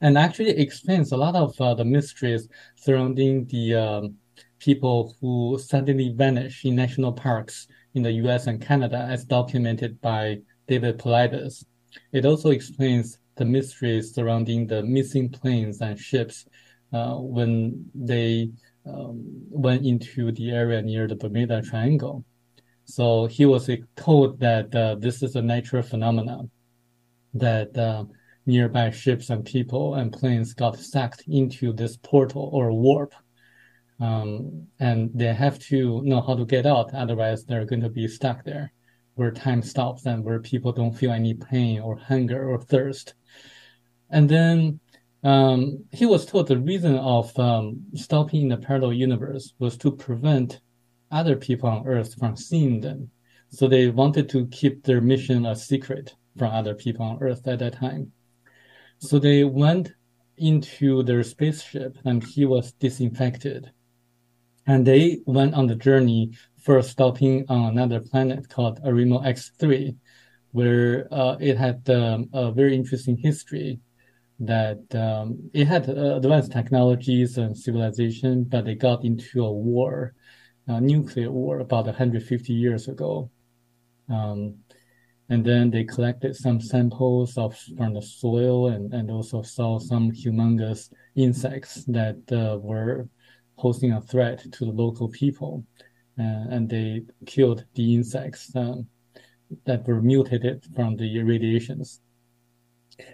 And 0.00 0.18
actually 0.18 0.50
explains 0.50 1.12
a 1.12 1.16
lot 1.16 1.34
of 1.34 1.58
uh, 1.60 1.74
the 1.74 1.84
mysteries 1.84 2.48
surrounding 2.76 3.46
the 3.46 3.74
um, 3.74 4.16
people 4.58 5.14
who 5.20 5.58
suddenly 5.58 6.12
vanish 6.14 6.64
in 6.64 6.76
national 6.76 7.12
parks 7.12 7.66
in 7.94 8.02
the 8.02 8.12
US 8.12 8.46
and 8.46 8.60
Canada, 8.60 9.06
as 9.10 9.24
documented 9.24 10.00
by 10.00 10.38
David 10.68 10.98
Paulides. 10.98 11.64
It 12.12 12.26
also 12.26 12.50
explains 12.50 13.18
the 13.36 13.44
mysteries 13.44 14.14
surrounding 14.14 14.66
the 14.66 14.82
missing 14.82 15.28
planes 15.28 15.80
and 15.80 15.98
ships 15.98 16.46
uh, 16.92 17.16
when 17.16 17.90
they 17.94 18.50
um, 18.86 19.22
went 19.50 19.84
into 19.84 20.32
the 20.32 20.50
area 20.50 20.82
near 20.82 21.06
the 21.06 21.16
Bermuda 21.16 21.62
Triangle. 21.62 22.24
So 22.84 23.26
he 23.26 23.46
was 23.46 23.68
told 23.96 24.40
that 24.40 24.74
uh, 24.74 24.94
this 24.96 25.22
is 25.22 25.36
a 25.36 25.42
natural 25.42 25.82
phenomenon, 25.82 26.50
that 27.34 27.76
uh, 27.76 28.04
nearby 28.46 28.90
ships 28.90 29.30
and 29.30 29.44
people 29.44 29.94
and 29.94 30.12
planes 30.12 30.54
got 30.54 30.78
sucked 30.78 31.24
into 31.26 31.72
this 31.72 31.96
portal 31.96 32.50
or 32.52 32.72
warp. 32.72 33.14
Um, 33.98 34.68
and 34.78 35.10
they 35.14 35.32
have 35.32 35.58
to 35.70 36.02
know 36.02 36.20
how 36.20 36.34
to 36.34 36.44
get 36.44 36.66
out, 36.66 36.94
otherwise 36.94 37.44
they're 37.44 37.64
going 37.64 37.82
to 37.82 37.88
be 37.88 38.06
stuck 38.08 38.44
there 38.44 38.72
where 39.16 39.30
time 39.30 39.62
stops 39.62 40.04
and 40.04 40.22
where 40.22 40.38
people 40.38 40.72
don't 40.72 40.92
feel 40.92 41.10
any 41.10 41.34
pain 41.34 41.80
or 41.80 41.96
hunger 41.96 42.50
or 42.50 42.60
thirst. 42.60 43.14
And 44.10 44.28
then 44.28 44.78
um, 45.24 45.84
he 45.90 46.06
was 46.06 46.26
told 46.26 46.46
the 46.46 46.58
reason 46.58 46.96
of 46.96 47.36
um, 47.38 47.82
stopping 47.94 48.42
in 48.42 48.48
the 48.48 48.58
parallel 48.58 48.92
universe 48.92 49.54
was 49.58 49.76
to 49.78 49.90
prevent 49.90 50.60
other 51.10 51.34
people 51.34 51.68
on 51.68 51.86
Earth 51.86 52.14
from 52.18 52.36
seeing 52.36 52.80
them. 52.80 53.10
So 53.48 53.66
they 53.68 53.88
wanted 53.88 54.28
to 54.30 54.46
keep 54.48 54.84
their 54.84 55.00
mission 55.00 55.46
a 55.46 55.56
secret 55.56 56.14
from 56.36 56.52
other 56.52 56.74
people 56.74 57.06
on 57.06 57.22
Earth 57.22 57.48
at 57.48 57.60
that 57.60 57.72
time. 57.72 58.12
So 58.98 59.18
they 59.18 59.44
went 59.44 59.92
into 60.38 61.02
their 61.02 61.22
spaceship 61.22 61.98
and 62.04 62.22
he 62.22 62.44
was 62.44 62.72
disinfected. 62.72 63.70
And 64.66 64.86
they 64.86 65.20
went 65.26 65.54
on 65.54 65.66
the 65.66 65.76
journey 65.76 66.32
first 66.58 66.90
stopping 66.90 67.44
on 67.48 67.66
another 67.66 68.00
planet 68.00 68.48
called 68.48 68.82
Aremo 68.82 69.24
X3, 69.24 69.96
where 70.50 71.06
uh, 71.12 71.36
it 71.38 71.56
had 71.56 71.88
um, 71.90 72.28
a 72.32 72.50
very 72.50 72.74
interesting 72.74 73.16
history 73.16 73.78
that 74.40 74.82
um, 74.94 75.50
it 75.54 75.66
had 75.66 75.88
uh, 75.88 76.16
advanced 76.16 76.52
technologies 76.52 77.38
and 77.38 77.56
civilization, 77.56 78.44
but 78.44 78.64
they 78.64 78.74
got 78.74 79.04
into 79.04 79.44
a 79.44 79.52
war, 79.52 80.14
a 80.66 80.80
nuclear 80.80 81.30
war 81.30 81.60
about 81.60 81.86
150 81.86 82.52
years 82.52 82.88
ago. 82.88 83.30
Um, 84.08 84.56
and 85.28 85.44
then 85.44 85.70
they 85.70 85.84
collected 85.84 86.36
some 86.36 86.60
samples 86.60 87.36
of 87.36 87.58
from 87.76 87.94
the 87.94 88.02
soil 88.02 88.68
and, 88.68 88.92
and 88.94 89.10
also 89.10 89.42
saw 89.42 89.78
some 89.78 90.12
humongous 90.12 90.92
insects 91.16 91.84
that 91.86 92.20
uh, 92.30 92.58
were 92.58 93.08
posing 93.58 93.92
a 93.92 94.00
threat 94.00 94.40
to 94.52 94.64
the 94.64 94.70
local 94.70 95.08
people. 95.08 95.64
Uh, 96.18 96.48
and 96.50 96.68
they 96.68 97.02
killed 97.26 97.64
the 97.74 97.94
insects 97.94 98.54
um, 98.54 98.86
that 99.64 99.86
were 99.86 100.00
mutated 100.00 100.64
from 100.74 100.96
the 100.96 101.22
radiations. 101.22 102.00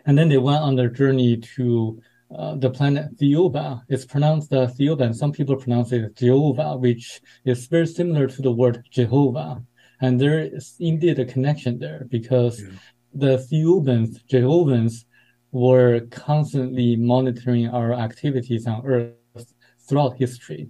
And 0.07 0.17
then 0.17 0.29
they 0.29 0.39
went 0.39 0.63
on 0.63 0.77
their 0.77 0.91
journey 0.91 1.39
to 1.57 2.01
uh, 2.37 2.55
the 2.57 2.71
planet 2.71 3.17
Thiaoouba. 3.19 3.83
It's 3.89 4.05
pronounced 4.05 4.53
uh, 4.53 4.67
Thiaoouba, 4.67 5.03
and 5.03 5.17
some 5.17 5.33
people 5.33 5.57
pronounce 5.57 5.93
it 5.93 6.17
Jehovah, 6.17 6.77
which 6.77 7.21
is 7.45 7.67
very 7.67 7.87
similar 7.87 8.27
to 8.27 8.43
the 8.43 8.53
word 8.53 8.87
Jehovah. 8.91 9.63
And 10.03 10.21
there 10.21 10.41
is 10.41 10.75
indeed 10.81 11.19
a 11.21 11.25
connection 11.25 11.79
there 11.79 12.07
because 12.11 12.61
yeah. 12.61 12.71
the 13.15 13.39
Theobans, 13.39 14.27
Jehovans, 14.27 15.07
were 15.53 16.01
constantly 16.11 16.97
monitoring 16.97 17.69
our 17.69 17.93
activities 17.93 18.67
on 18.67 18.85
Earth 18.85 19.55
throughout 19.89 20.17
history. 20.17 20.69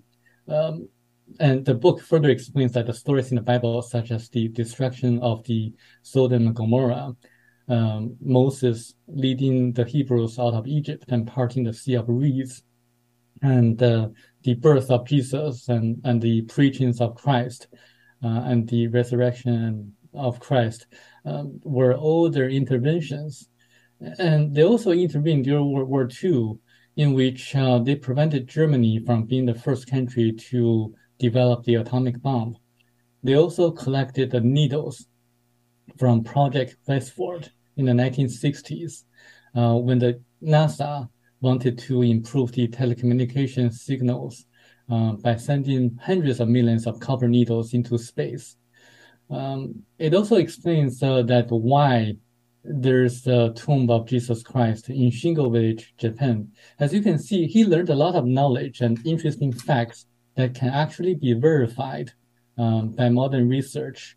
Um, 0.48 0.88
and 1.40 1.64
the 1.64 1.74
book 1.74 2.02
further 2.02 2.28
explains 2.28 2.72
that 2.72 2.86
the 2.86 2.92
stories 2.92 3.30
in 3.30 3.36
the 3.36 3.42
Bible, 3.42 3.80
such 3.80 4.10
as 4.10 4.28
the 4.28 4.48
destruction 4.48 5.18
of 5.20 5.42
the 5.44 5.72
Sodom 6.02 6.48
and 6.48 6.54
Gomorrah, 6.54 7.16
um, 7.68 8.16
Moses 8.20 8.94
leading 9.06 9.72
the 9.72 9.84
Hebrews 9.84 10.38
out 10.38 10.52
of 10.52 10.66
Egypt 10.66 11.06
and 11.08 11.26
parting 11.26 11.64
the 11.64 11.72
Sea 11.72 11.94
of 11.94 12.04
Reeds, 12.08 12.62
and 13.40 13.82
uh, 13.82 14.08
the 14.42 14.54
birth 14.54 14.90
of 14.90 15.06
Jesus 15.06 15.68
and, 15.68 16.00
and 16.04 16.20
the 16.20 16.42
preachings 16.42 17.00
of 17.00 17.14
Christ 17.14 17.68
uh, 18.22 18.42
and 18.44 18.68
the 18.68 18.86
resurrection 18.88 19.94
of 20.14 20.40
Christ 20.40 20.86
um, 21.24 21.60
were 21.64 21.94
all 21.94 22.30
their 22.30 22.48
interventions. 22.48 23.48
And 24.18 24.54
they 24.54 24.64
also 24.64 24.90
intervened 24.90 25.44
during 25.44 25.72
World 25.72 25.88
War 25.88 26.08
II, 26.22 26.58
in 26.96 27.14
which 27.14 27.54
uh, 27.54 27.78
they 27.78 27.94
prevented 27.94 28.48
Germany 28.48 29.00
from 29.04 29.24
being 29.24 29.46
the 29.46 29.54
first 29.54 29.88
country 29.88 30.32
to 30.32 30.94
develop 31.18 31.64
the 31.64 31.76
atomic 31.76 32.20
bomb. 32.20 32.56
They 33.22 33.34
also 33.34 33.70
collected 33.70 34.30
the 34.30 34.40
needles 34.40 35.06
from 35.96 36.24
Project 36.24 36.76
West 36.86 37.12
Ford 37.12 37.50
in 37.76 37.86
the 37.86 37.92
1960s 37.92 39.04
uh, 39.54 39.74
when 39.74 39.98
the 39.98 40.20
NASA 40.42 41.08
wanted 41.40 41.78
to 41.78 42.02
improve 42.02 42.52
the 42.52 42.68
telecommunication 42.68 43.72
signals 43.72 44.44
uh, 44.92 45.12
by 45.12 45.36
sending 45.36 45.98
hundreds 46.02 46.38
of 46.38 46.48
millions 46.48 46.86
of 46.86 47.00
copper 47.00 47.26
needles 47.26 47.72
into 47.72 47.96
space. 47.96 48.56
Um, 49.30 49.82
it 49.98 50.12
also 50.12 50.36
explains 50.36 51.02
uh, 51.02 51.22
that 51.22 51.50
why 51.50 52.16
there's 52.62 53.22
the 53.22 53.54
tomb 53.54 53.88
of 53.90 54.06
Jesus 54.06 54.42
Christ 54.42 54.90
in 54.90 55.10
Shingo 55.10 55.50
Village, 55.50 55.94
Japan. 55.96 56.52
As 56.78 56.92
you 56.92 57.00
can 57.00 57.18
see, 57.18 57.46
he 57.46 57.64
learned 57.64 57.88
a 57.88 57.94
lot 57.94 58.14
of 58.14 58.26
knowledge 58.26 58.82
and 58.82 59.04
interesting 59.06 59.52
facts 59.52 60.06
that 60.36 60.54
can 60.54 60.68
actually 60.68 61.14
be 61.14 61.32
verified 61.32 62.12
um, 62.58 62.90
by 62.90 63.08
modern 63.08 63.48
research. 63.48 64.16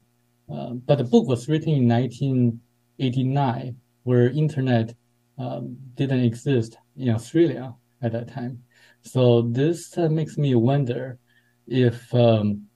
Uh, 0.53 0.71
but 0.73 0.97
the 0.97 1.05
book 1.05 1.25
was 1.25 1.47
written 1.47 1.73
in 1.73 1.87
1989, 1.87 3.77
where 4.03 4.29
internet 4.29 4.93
um, 5.37 5.77
didn't 5.95 6.23
exist 6.23 6.77
in 6.97 7.09
Australia. 7.09 7.73
at 8.01 8.11
that 8.11 8.27
time. 8.27 8.64
So 9.05 9.43
this 9.43 9.95
uh, 9.97 10.09
makes 10.09 10.37
me 10.37 10.55
wonder 10.55 11.19
if 11.67 12.13
um, 12.13 12.67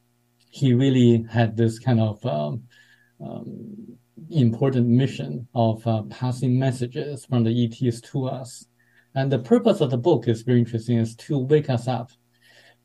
he 0.51 0.74
really 0.74 1.25
had 1.29 1.57
this 1.57 1.79
kind 1.79 2.00
of 2.00 2.24
um, 2.25 2.63
um, 3.19 3.98
important 4.29 4.88
mission 4.88 5.48
of 5.55 5.86
uh, 5.88 6.03
passing 6.03 6.57
messages 6.57 7.25
from 7.25 7.43
the 7.43 7.65
ETs 7.65 8.00
to 8.01 8.27
us. 8.27 8.65
And 9.15 9.31
the 9.31 9.39
purpose 9.39 9.81
of 9.81 9.89
the 9.89 9.98
book 9.98 10.27
is 10.27 10.43
very 10.43 10.59
interesting, 10.59 10.98
is 11.00 11.15
to 11.15 11.39
wake 11.39 11.69
us 11.69 11.88
up 11.88 12.12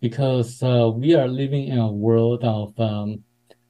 because 0.01 0.63
uh, 0.63 0.91
we 0.95 1.15
are 1.15 1.29
living 1.29 1.69
in 1.69 1.79
a 1.79 1.93
world 1.93 2.43
of 2.45 2.79
um, 2.81 3.23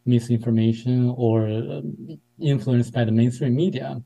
misinformation 0.06 1.12
or 1.16 1.46
um, 1.46 2.20
influenced 2.40 2.92
by 2.92 3.04
the 3.04 3.12
mainstream 3.12 3.56
media. 3.56 4.00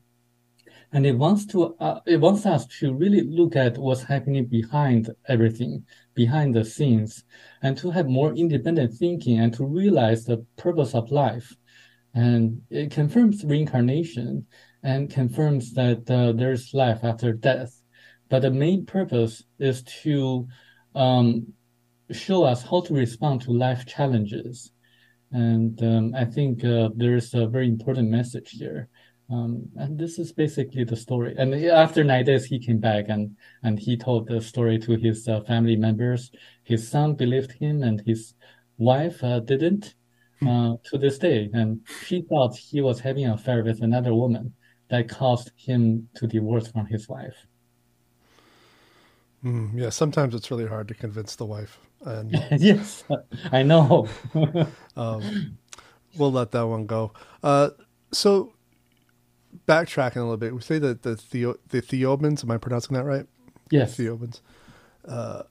And 0.91 1.05
it 1.05 1.17
wants 1.17 1.45
to, 1.47 1.75
uh, 1.79 1.99
it 2.07 2.17
wants 2.17 2.45
us 2.45 2.65
to 2.79 2.93
really 2.93 3.21
look 3.21 3.55
at 3.55 3.77
what's 3.77 4.01
happening 4.03 4.45
behind 4.45 5.09
everything, 5.27 5.85
behind 6.15 6.55
the 6.55 6.65
scenes, 6.65 7.23
and 7.61 7.77
to 7.77 7.91
have 7.91 8.07
more 8.07 8.33
independent 8.33 8.93
thinking 8.93 9.39
and 9.39 9.53
to 9.53 9.65
realize 9.65 10.25
the 10.25 10.45
purpose 10.57 10.95
of 10.95 11.11
life. 11.11 11.55
And 12.15 12.63
it 12.71 12.89
confirms 12.89 13.43
reincarnation 13.43 14.47
and 14.81 15.11
confirms 15.11 15.73
that 15.73 16.09
uh, 16.09 16.31
there's 16.31 16.73
life 16.73 17.03
after 17.03 17.33
death. 17.33 17.79
But 18.29 18.41
the 18.41 18.51
main 18.51 18.85
purpose 18.85 19.43
is 19.59 19.83
to 20.03 20.47
um, 20.95 21.53
show 22.11 22.43
us 22.43 22.63
how 22.63 22.81
to 22.81 22.93
respond 22.93 23.41
to 23.41 23.51
life 23.51 23.85
challenges. 23.85 24.71
And 25.31 25.81
um, 25.83 26.15
I 26.15 26.25
think 26.25 26.65
uh, 26.65 26.89
there's 26.95 27.33
a 27.35 27.47
very 27.47 27.67
important 27.67 28.09
message 28.09 28.51
here. 28.51 28.89
Um, 29.31 29.69
and 29.75 29.97
this 29.97 30.17
is 30.17 30.31
basically 30.31 30.83
the 30.83 30.95
story. 30.95 31.35
And 31.37 31.53
after 31.53 32.03
nine 32.03 32.25
days, 32.25 32.45
he 32.45 32.57
came 32.57 32.79
back 32.79 33.05
and, 33.09 33.35
and 33.63 33.77
he 33.77 33.95
told 33.95 34.27
the 34.27 34.41
story 34.41 34.79
to 34.79 34.97
his 34.97 35.27
uh, 35.27 35.41
family 35.41 35.75
members. 35.75 36.31
His 36.63 36.87
son 36.87 37.13
believed 37.13 37.51
him 37.51 37.83
and 37.83 38.01
his 38.01 38.33
wife 38.77 39.23
uh, 39.23 39.39
didn't 39.41 39.93
hmm. 40.39 40.47
uh, 40.47 40.75
to 40.85 40.97
this 40.97 41.19
day. 41.19 41.49
And 41.53 41.81
she 42.07 42.23
thought 42.23 42.57
he 42.57 42.81
was 42.81 42.99
having 42.99 43.25
an 43.25 43.33
affair 43.33 43.63
with 43.63 43.83
another 43.83 44.15
woman 44.15 44.53
that 44.89 45.09
caused 45.09 45.51
him 45.55 46.09
to 46.15 46.25
divorce 46.25 46.67
from 46.67 46.87
his 46.87 47.07
wife. 47.07 47.45
Mm, 49.43 49.71
yeah, 49.73 49.89
sometimes 49.89 50.35
it's 50.35 50.51
really 50.51 50.67
hard 50.67 50.87
to 50.89 50.93
convince 50.93 51.35
the 51.35 51.45
wife. 51.45 51.79
And 52.01 52.31
yes, 52.59 53.03
I 53.51 53.63
know. 53.63 54.07
um, 54.97 55.57
we'll 56.17 56.31
let 56.31 56.51
that 56.51 56.63
one 56.63 56.85
go. 56.85 57.13
Uh, 57.43 57.69
so, 58.11 58.53
backtracking 59.67 60.17
a 60.17 60.21
little 60.21 60.37
bit, 60.37 60.53
we 60.53 60.61
say 60.61 60.79
that 60.79 61.03
the 61.03 61.15
Theo- 61.15 61.59
the 61.69 61.81
Theobans. 61.81 62.43
Am 62.43 62.51
I 62.51 62.57
pronouncing 62.57 62.95
that 62.95 63.03
right? 63.03 63.25
Yes, 63.71 63.97
Theobans. 63.97 64.41
Uh, 65.07 65.43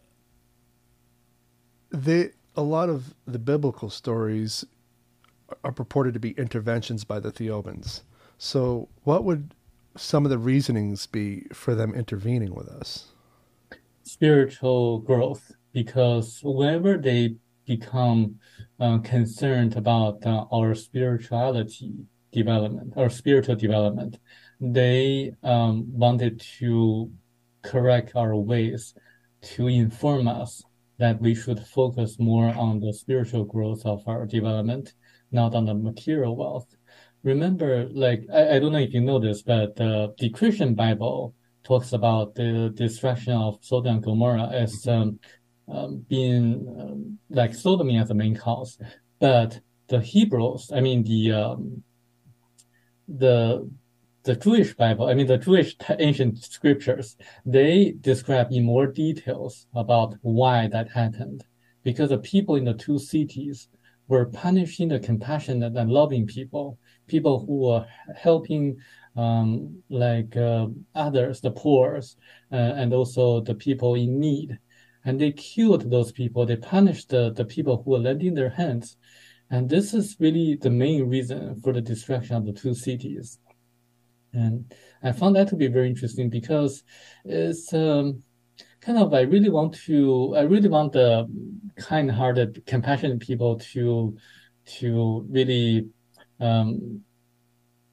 they 1.90 2.31
a 2.57 2.62
lot 2.62 2.88
of 2.88 3.14
the 3.26 3.38
biblical 3.38 3.90
stories 3.90 4.64
are 5.64 5.73
purported 5.73 6.14
to 6.14 6.21
be 6.21 6.31
interventions 6.33 7.05
by 7.05 7.21
the 7.21 7.31
Theobans. 7.31 8.02
So, 8.37 8.88
what 9.05 9.25
would 9.25 9.55
some 9.97 10.25
of 10.25 10.31
the 10.31 10.38
reasonings 10.38 11.07
be 11.07 11.47
for 11.52 11.75
them 11.75 11.95
intervening 11.95 12.55
with 12.55 12.69
us? 12.69 13.12
Spiritual 14.02 15.00
growth 15.00 15.52
because 15.73 16.40
whenever 16.43 16.97
they 16.97 17.37
become 17.67 18.37
uh, 18.81 18.99
concerned 18.99 19.76
about 19.76 20.25
uh, 20.25 20.47
our 20.52 20.75
spirituality 20.75 21.93
development 22.32 22.92
or 22.97 23.11
spiritual 23.11 23.56
development, 23.56 24.18
they 24.61 25.32
um, 25.42 25.85
wanted 25.90 26.40
to 26.58 27.11
correct 27.62 28.12
our 28.16 28.35
ways 28.35 28.94
to 29.40 29.68
inform 29.68 30.26
us 30.28 30.62
that 30.99 31.20
we 31.20 31.35
should 31.35 31.61
focus 31.61 32.18
more 32.18 32.52
on 32.56 32.80
the 32.80 32.92
spiritual 32.92 33.44
growth 33.44 33.85
of 33.87 34.02
our 34.06 34.26
development, 34.26 34.94
not 35.30 35.54
on 35.54 35.64
the 35.64 35.75
material 35.75 36.37
wealth. 36.37 36.66
Remember, 37.23 37.88
like, 37.90 38.23
I, 38.32 38.56
I 38.56 38.58
don't 38.58 38.73
know 38.73 38.78
if 38.78 38.92
you 38.92 39.00
know 39.00 39.18
this, 39.18 39.42
but 39.42 39.80
uh, 39.80 40.08
the 40.18 40.30
Christian 40.30 40.75
Bible 40.75 41.35
talks 41.62 41.92
about 41.92 42.35
the 42.35 42.72
destruction 42.74 43.35
of 43.35 43.59
Sodom 43.61 43.96
and 43.96 44.03
Gomorrah 44.03 44.50
as 44.53 44.87
um, 44.88 45.20
um, 45.70 46.05
being 46.09 46.66
um, 46.81 47.18
like 47.31 47.55
sodomy 47.55 47.98
as 47.98 48.09
the 48.09 48.14
main 48.14 48.35
cause, 48.35 48.79
but 49.20 49.61
the 49.88 50.00
Hebrews, 50.00 50.70
I 50.74 50.81
mean 50.81 51.03
the 51.03 51.33
um, 51.33 51.83
the 53.09 53.68
the 54.25 54.37
Jewish 54.37 54.75
Bible, 54.75 55.07
I 55.07 55.14
mean 55.14 55.27
the 55.27 55.38
Jewish 55.38 55.75
ancient 55.99 56.38
scriptures, 56.38 57.16
they 57.47 57.94
describe 58.01 58.49
in 58.51 58.64
more 58.64 58.87
details 58.87 59.66
about 59.75 60.16
why 60.23 60.68
that 60.68 60.90
happened, 60.90 61.44
because 61.83 62.11
the 62.11 62.18
people 62.18 62.57
in 62.57 62.64
the 62.64 62.75
two 62.75 62.99
cities 62.99 63.68
were 64.09 64.27
punishing 64.27 64.88
the 64.88 64.99
compassionate 64.99 65.77
and 65.77 65.90
loving 65.90 66.27
people, 66.27 66.79
people 67.07 67.44
who 67.47 67.57
were 67.68 67.87
helping 68.16 68.77
um, 69.16 69.83
like 69.88 70.37
uh, 70.37 70.66
others, 70.94 71.40
the 71.40 71.51
poor, 71.51 71.97
uh, 71.97 72.55
and 72.55 72.92
also 72.92 73.40
the 73.40 73.55
people 73.55 73.94
in 73.94 74.21
need 74.21 74.59
and 75.05 75.21
they 75.21 75.33
killed 75.33 75.90
those 75.90 76.12
people. 76.12 76.44
They 76.44 76.57
punished 76.57 77.09
the, 77.09 77.33
the 77.33 77.44
people 77.44 77.83
who 77.83 77.92
were 77.92 77.99
lending 77.99 78.35
their 78.35 78.51
hands. 78.51 78.97
And 79.50 79.68
this 79.68 79.94
is 79.94 80.16
really 80.20 80.56
the 80.56 80.70
main 80.70 81.08
reason 81.08 81.61
for 81.62 81.72
the 81.72 81.80
destruction 81.80 82.37
of 82.37 82.44
the 82.44 82.52
two 82.52 82.74
cities. 82.74 83.38
And 84.32 84.72
I 85.02 85.12
found 85.12 85.37
that 85.37 85.48
to 85.48 85.56
be 85.56 85.68
very 85.68 85.88
interesting 85.88 86.28
because 86.28 86.82
it's 87.24 87.72
um, 87.72 88.22
kind 88.80 88.98
of, 88.98 89.14
I 89.14 89.22
really 89.22 89.48
want 89.48 89.74
to, 89.87 90.34
I 90.37 90.42
really 90.42 90.68
want 90.68 90.92
the 90.92 91.26
kind 91.76 92.11
hearted, 92.11 92.62
compassionate 92.66 93.20
people 93.20 93.58
to, 93.72 94.16
to 94.78 95.26
really 95.30 95.88
um, 96.40 97.02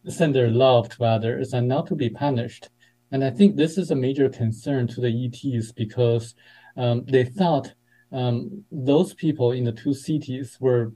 send 0.07 0.35
their 0.35 0.49
love 0.49 0.89
to 0.89 1.05
others 1.05 1.53
and 1.53 1.67
not 1.67 1.87
to 1.87 1.95
be 1.95 2.09
punished. 2.09 2.69
And 3.11 3.23
I 3.23 3.31
think 3.31 3.55
this 3.55 3.77
is 3.77 3.91
a 3.91 3.95
major 3.95 4.27
concern 4.27 4.87
to 4.87 5.01
the 5.01 5.25
ETs 5.25 5.71
because 5.71 6.35
um, 6.75 7.05
they 7.05 7.23
thought 7.23 7.73
um, 8.11 8.63
those 8.71 9.13
people 9.13 9.51
in 9.51 9.63
the 9.63 9.71
two 9.71 9.93
cities 9.93 10.57
were 10.59 10.93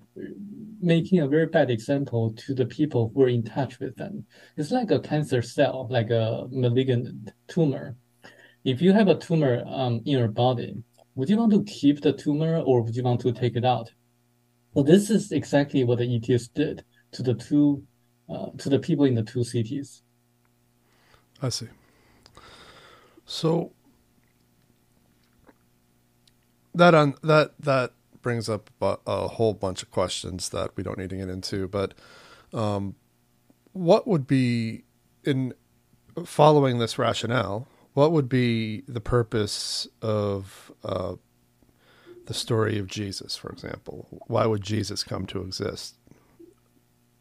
making 0.81 1.19
a 1.19 1.27
very 1.27 1.47
bad 1.47 1.69
example 1.69 2.33
to 2.33 2.53
the 2.53 2.65
people 2.65 3.11
who 3.13 3.19
were 3.21 3.29
in 3.29 3.43
touch 3.43 3.79
with 3.79 3.95
them. 3.95 4.25
It's 4.57 4.71
like 4.71 4.91
a 4.91 4.99
cancer 4.99 5.41
cell, 5.41 5.87
like 5.89 6.09
a 6.09 6.47
malignant 6.51 7.31
tumor. 7.47 7.95
If 8.63 8.81
you 8.81 8.93
have 8.93 9.07
a 9.07 9.15
tumor 9.15 9.63
um, 9.67 10.01
in 10.05 10.19
your 10.19 10.27
body, 10.27 10.83
would 11.15 11.29
you 11.29 11.37
want 11.37 11.51
to 11.51 11.63
keep 11.63 12.01
the 12.01 12.13
tumor 12.13 12.57
or 12.57 12.81
would 12.81 12.95
you 12.95 13.03
want 13.03 13.21
to 13.21 13.31
take 13.33 13.55
it 13.55 13.65
out? 13.65 13.91
Well, 14.73 14.85
this 14.85 15.09
is 15.09 15.31
exactly 15.31 15.83
what 15.83 15.97
the 15.97 16.15
ETS 16.15 16.47
did 16.49 16.85
to 17.11 17.23
the 17.23 17.33
two, 17.33 17.83
uh, 18.29 18.47
to 18.59 18.69
the 18.69 18.79
people 18.79 19.05
in 19.05 19.15
the 19.15 19.23
two 19.23 19.43
cities. 19.43 20.03
I 21.41 21.49
see. 21.49 21.67
So 23.25 23.73
that 26.73 26.93
on 26.93 27.15
that 27.23 27.53
that 27.59 27.93
brings 28.21 28.49
up 28.49 28.69
a 28.81 29.27
whole 29.29 29.53
bunch 29.53 29.83
of 29.83 29.91
questions 29.91 30.49
that 30.49 30.71
we 30.75 30.83
don't 30.83 30.97
need 30.97 31.09
to 31.09 31.17
get 31.17 31.29
into. 31.29 31.67
But 31.67 31.93
um, 32.53 32.95
what 33.73 34.07
would 34.07 34.27
be 34.27 34.83
in 35.23 35.53
following 36.25 36.79
this 36.79 36.99
rationale? 36.99 37.67
What 37.93 38.11
would 38.11 38.29
be 38.29 38.83
the 38.87 39.01
purpose 39.01 39.87
of 40.01 40.71
uh, 40.83 41.15
the 42.27 42.33
story 42.33 42.77
of 42.79 42.87
Jesus, 42.87 43.35
for 43.35 43.49
example? 43.51 44.07
Why 44.27 44.45
would 44.45 44.61
Jesus 44.61 45.03
come 45.03 45.25
to 45.27 45.41
exist? 45.41 45.95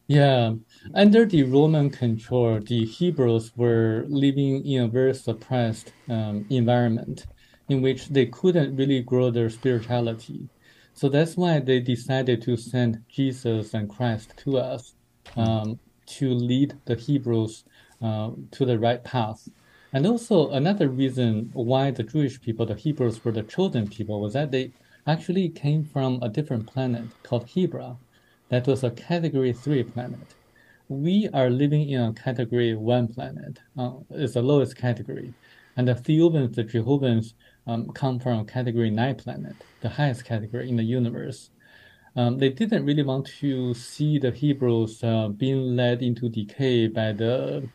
Yeah, 0.09 0.55
under 0.95 1.27
the 1.27 1.45
Roman 1.45 1.91
control, 1.91 2.61
the 2.61 2.85
Hebrews 2.87 3.53
were 3.57 4.05
living 4.09 4.67
in 4.67 4.85
a 4.85 4.89
very 4.89 5.15
suppressed 5.15 5.93
um, 6.09 6.47
environment 6.51 7.27
in 7.69 7.83
which 7.83 8.09
they 8.09 8.27
couldn't 8.27 8.77
really 8.77 9.03
grow 9.03 9.31
their 9.31 9.51
spirituality. 9.51 10.49
So 10.95 11.09
that's 11.09 11.37
why 11.37 11.61
they 11.61 11.81
decided 11.81 12.43
to 12.43 12.57
send 12.57 13.05
Jesus 13.09 13.75
and 13.75 13.89
Christ 13.89 14.35
to 14.39 14.59
us 14.59 14.95
um, 15.37 15.79
to 16.07 16.31
lead 16.35 16.75
the 16.87 16.97
Hebrews 16.97 17.65
uh, 18.03 18.31
to 18.51 18.65
the 18.65 18.79
right 18.79 19.03
path. 19.05 19.49
And 19.93 20.07
also, 20.07 20.51
another 20.51 20.89
reason 20.89 21.51
why 21.53 21.91
the 21.91 22.03
Jewish 22.03 22.41
people, 22.41 22.67
the 22.67 22.75
Hebrews, 22.75 23.25
were 23.25 23.33
the 23.33 23.43
chosen 23.43 23.89
people 23.89 24.21
was 24.21 24.35
that 24.35 24.51
they 24.51 24.73
actually 25.07 25.49
came 25.49 25.85
from 25.85 26.23
a 26.23 26.29
different 26.29 26.67
planet 26.67 27.07
called 27.23 27.47
Hebra. 27.47 27.97
That 28.51 28.67
was 28.67 28.85
a 28.85 28.91
category 28.91 29.53
three 29.53 29.83
planet. 29.83 30.35
We 30.89 31.29
are 31.33 31.49
living 31.49 31.89
in 31.89 32.01
a 32.01 32.13
category 32.13 32.75
one 32.75 33.09
planet. 33.09 33.61
Uh, 33.79 33.93
it's 34.11 34.35
the 34.35 34.43
lowest 34.43 34.77
category. 34.77 35.33
And 35.77 35.89
the 35.89 35.95
Theobans, 35.95 36.55
the 36.55 36.65
Jehovahans, 36.65 37.35
um, 37.69 37.89
come 37.91 38.19
from 38.19 38.47
category 38.47 38.91
9 38.91 39.15
planet, 39.17 39.55
the 39.81 39.91
highest 39.91 40.25
category 40.25 40.69
in 40.69 40.77
the 40.77 40.83
universe. 40.83 41.51
Um, 42.17 42.39
they 42.39 42.49
didn't 42.49 42.85
really 42.85 43.05
want 43.05 43.27
to 43.41 43.75
see 43.75 44.19
the 44.19 44.33
Hebrews 44.33 45.05
uh, 45.05 45.29
being 45.29 45.77
led 45.77 46.03
into 46.03 46.29
decay 46.29 46.89
by 46.89 47.13
the 47.13 47.69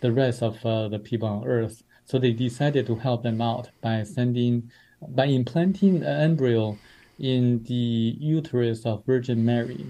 the 0.00 0.12
rest 0.12 0.42
of 0.42 0.64
uh, 0.66 0.88
the 0.88 0.98
people 0.98 1.28
on 1.28 1.46
Earth. 1.46 1.82
So 2.04 2.18
they 2.18 2.32
decided 2.32 2.86
to 2.86 2.96
help 2.96 3.22
them 3.22 3.40
out 3.40 3.70
by 3.80 4.02
sending, 4.02 4.70
by 5.08 5.26
implanting 5.26 5.96
an 6.02 6.20
embryo 6.30 6.76
in 7.18 7.62
the 7.64 8.16
uterus 8.18 8.84
of 8.84 9.06
Virgin 9.06 9.44
Mary 9.44 9.86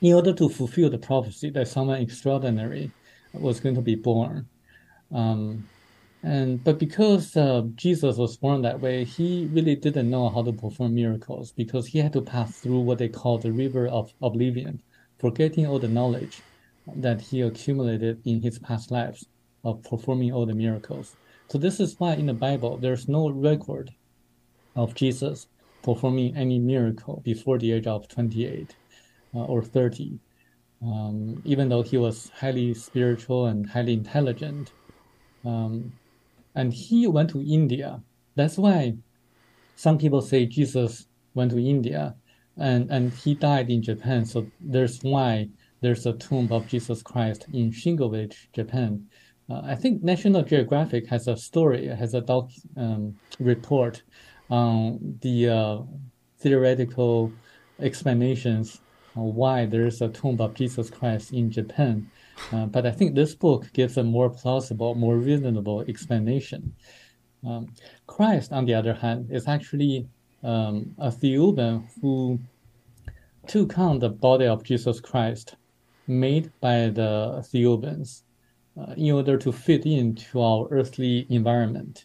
in 0.00 0.14
order 0.14 0.32
to 0.34 0.48
fulfill 0.48 0.90
the 0.90 0.98
prophecy 0.98 1.50
that 1.50 1.68
someone 1.68 2.00
extraordinary 2.00 2.90
was 3.32 3.60
going 3.60 3.76
to 3.76 3.80
be 3.80 3.94
born. 3.94 4.48
Um, 5.12 5.68
and 6.22 6.62
but 6.64 6.78
because 6.78 7.36
uh, 7.36 7.62
Jesus 7.74 8.16
was 8.16 8.36
born 8.36 8.62
that 8.62 8.80
way, 8.80 9.04
he 9.04 9.48
really 9.52 9.76
didn't 9.76 10.10
know 10.10 10.28
how 10.28 10.42
to 10.42 10.52
perform 10.52 10.94
miracles 10.94 11.52
because 11.52 11.86
he 11.86 11.98
had 11.98 12.12
to 12.14 12.22
pass 12.22 12.58
through 12.58 12.80
what 12.80 12.98
they 12.98 13.08
call 13.08 13.38
the 13.38 13.52
river 13.52 13.86
of 13.86 14.12
oblivion, 14.22 14.82
forgetting 15.18 15.66
all 15.66 15.78
the 15.78 15.88
knowledge 15.88 16.42
that 16.96 17.20
he 17.20 17.40
accumulated 17.42 18.20
in 18.24 18.40
his 18.40 18.58
past 18.58 18.90
lives 18.90 19.26
of 19.64 19.82
performing 19.82 20.32
all 20.32 20.46
the 20.46 20.54
miracles. 20.54 21.16
So 21.48 21.58
this 21.58 21.80
is 21.80 21.98
why 21.98 22.14
in 22.14 22.26
the 22.26 22.34
Bible 22.34 22.76
there's 22.76 23.08
no 23.08 23.30
record 23.30 23.92
of 24.74 24.94
Jesus 24.94 25.46
performing 25.82 26.36
any 26.36 26.58
miracle 26.58 27.22
before 27.24 27.58
the 27.58 27.72
age 27.72 27.86
of 27.86 28.08
28 28.08 28.74
uh, 29.34 29.38
or 29.44 29.62
30, 29.62 30.18
um, 30.82 31.40
even 31.44 31.68
though 31.68 31.82
he 31.82 31.96
was 31.98 32.30
highly 32.34 32.74
spiritual 32.74 33.46
and 33.46 33.68
highly 33.68 33.92
intelligent. 33.92 34.72
Um, 35.44 35.92
and 36.56 36.72
he 36.72 37.06
went 37.06 37.30
to 37.30 37.40
India. 37.42 38.02
That's 38.34 38.58
why 38.58 38.96
some 39.76 39.98
people 39.98 40.22
say 40.22 40.46
Jesus 40.46 41.06
went 41.34 41.52
to 41.52 41.58
India 41.58 42.16
and, 42.56 42.90
and 42.90 43.12
he 43.12 43.34
died 43.34 43.70
in 43.70 43.82
Japan. 43.82 44.24
So 44.24 44.46
there's 44.58 45.00
why 45.02 45.48
there's 45.82 46.06
a 46.06 46.14
tomb 46.14 46.48
of 46.50 46.66
Jesus 46.66 47.02
Christ 47.02 47.46
in 47.52 47.70
Shingo 47.70 48.10
Village, 48.10 48.48
Japan. 48.54 49.06
Uh, 49.48 49.60
I 49.64 49.74
think 49.74 50.02
National 50.02 50.42
Geographic 50.42 51.06
has 51.06 51.28
a 51.28 51.36
story, 51.36 51.86
has 51.86 52.14
a 52.14 52.20
doc 52.20 52.50
um, 52.76 53.14
report 53.38 54.02
on 54.50 55.18
the 55.20 55.48
uh, 55.48 55.78
theoretical 56.38 57.32
explanations 57.80 58.80
on 59.14 59.34
why 59.34 59.66
there's 59.66 60.00
a 60.00 60.08
tomb 60.08 60.40
of 60.40 60.54
Jesus 60.54 60.90
Christ 60.90 61.32
in 61.32 61.50
Japan. 61.50 62.10
Uh, 62.52 62.66
but 62.66 62.86
I 62.86 62.90
think 62.90 63.14
this 63.14 63.34
book 63.34 63.72
gives 63.72 63.96
a 63.96 64.04
more 64.04 64.30
plausible, 64.30 64.94
more 64.94 65.16
reasonable 65.16 65.82
explanation. 65.82 66.74
Um, 67.46 67.72
Christ, 68.06 68.52
on 68.52 68.64
the 68.66 68.74
other 68.74 68.94
hand, 68.94 69.28
is 69.30 69.48
actually 69.48 70.08
um, 70.42 70.94
a 70.98 71.10
theoban 71.10 71.88
who 72.00 72.38
took 73.46 73.78
on 73.78 73.98
the 73.98 74.08
body 74.08 74.46
of 74.46 74.64
Jesus 74.64 75.00
Christ 75.00 75.56
made 76.06 76.52
by 76.60 76.88
the 76.88 77.44
theobans 77.52 78.22
uh, 78.78 78.92
in 78.96 79.12
order 79.12 79.36
to 79.38 79.52
fit 79.52 79.86
into 79.86 80.40
our 80.40 80.68
earthly 80.70 81.26
environment. 81.30 82.04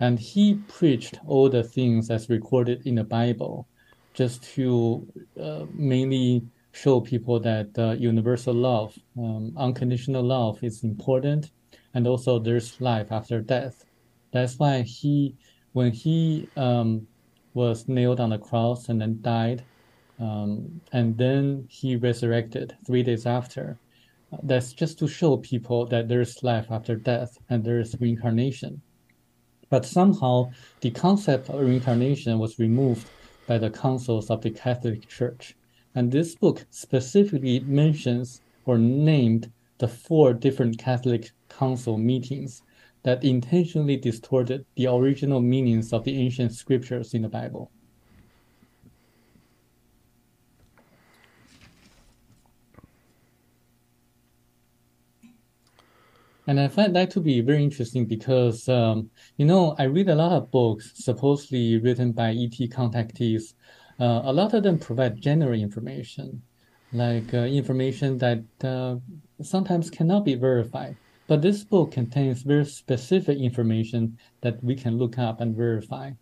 And 0.00 0.18
he 0.18 0.54
preached 0.68 1.18
all 1.26 1.48
the 1.48 1.62
things 1.62 2.10
as 2.10 2.28
recorded 2.28 2.86
in 2.86 2.96
the 2.96 3.04
Bible 3.04 3.66
just 4.14 4.42
to 4.54 5.06
uh, 5.40 5.66
mainly 5.72 6.42
show 6.72 7.00
people 7.00 7.40
that 7.40 7.76
uh, 7.78 7.92
universal 7.92 8.54
love, 8.54 8.98
um, 9.18 9.52
unconditional 9.56 10.22
love 10.22 10.62
is 10.62 10.84
important, 10.84 11.50
and 11.94 12.06
also 12.06 12.38
there's 12.38 12.80
life 12.80 13.10
after 13.10 13.40
death. 13.40 13.84
That's 14.32 14.58
why 14.58 14.82
he, 14.82 15.36
when 15.72 15.92
he 15.92 16.48
um, 16.56 17.06
was 17.54 17.88
nailed 17.88 18.20
on 18.20 18.30
the 18.30 18.38
cross 18.38 18.88
and 18.88 19.00
then 19.00 19.20
died, 19.22 19.64
um, 20.20 20.80
and 20.92 21.16
then 21.16 21.66
he 21.70 21.96
resurrected 21.96 22.76
three 22.86 23.02
days 23.02 23.26
after. 23.26 23.78
That's 24.42 24.72
just 24.72 24.98
to 24.98 25.08
show 25.08 25.38
people 25.38 25.86
that 25.86 26.08
there's 26.08 26.42
life 26.42 26.66
after 26.70 26.96
death 26.96 27.38
and 27.48 27.64
there 27.64 27.80
is 27.80 27.96
reincarnation. 27.98 28.82
But 29.70 29.84
somehow 29.84 30.50
the 30.80 30.90
concept 30.90 31.48
of 31.48 31.60
reincarnation 31.60 32.38
was 32.38 32.58
removed 32.58 33.08
by 33.46 33.58
the 33.58 33.70
councils 33.70 34.30
of 34.30 34.42
the 34.42 34.50
Catholic 34.50 35.08
Church. 35.08 35.56
And 35.98 36.12
this 36.12 36.36
book 36.36 36.64
specifically 36.70 37.58
mentions 37.58 38.40
or 38.66 38.78
named 38.78 39.50
the 39.78 39.88
four 39.88 40.32
different 40.32 40.78
Catholic 40.78 41.32
Council 41.48 41.98
meetings 41.98 42.62
that 43.02 43.24
intentionally 43.24 43.96
distorted 43.96 44.64
the 44.76 44.86
original 44.86 45.40
meanings 45.40 45.92
of 45.92 46.04
the 46.04 46.16
ancient 46.16 46.52
scriptures 46.52 47.14
in 47.14 47.22
the 47.22 47.28
Bible. 47.28 47.72
And 56.46 56.60
I 56.60 56.68
find 56.68 56.94
that 56.94 57.10
to 57.10 57.20
be 57.20 57.40
very 57.40 57.64
interesting 57.64 58.06
because, 58.06 58.68
um, 58.68 59.10
you 59.36 59.46
know, 59.46 59.74
I 59.80 59.84
read 59.84 60.08
a 60.08 60.14
lot 60.14 60.30
of 60.30 60.52
books 60.52 60.92
supposedly 60.94 61.80
written 61.80 62.12
by 62.12 62.30
ET 62.30 62.56
contactees 62.70 63.54
uh, 64.00 64.22
a 64.24 64.32
lot 64.32 64.54
of 64.54 64.62
them 64.62 64.78
provide 64.78 65.20
general 65.20 65.54
information, 65.54 66.42
like 66.92 67.34
uh, 67.34 67.38
information 67.38 68.18
that 68.18 68.44
uh, 68.62 68.96
sometimes 69.42 69.90
cannot 69.90 70.24
be 70.24 70.34
verified. 70.34 70.96
But 71.26 71.42
this 71.42 71.62
book 71.64 71.92
contains 71.92 72.42
very 72.42 72.64
specific 72.64 73.38
information 73.38 74.18
that 74.40 74.62
we 74.64 74.74
can 74.74 74.96
look 74.96 75.18
up 75.18 75.40
and 75.40 75.54
verify. 75.54 76.12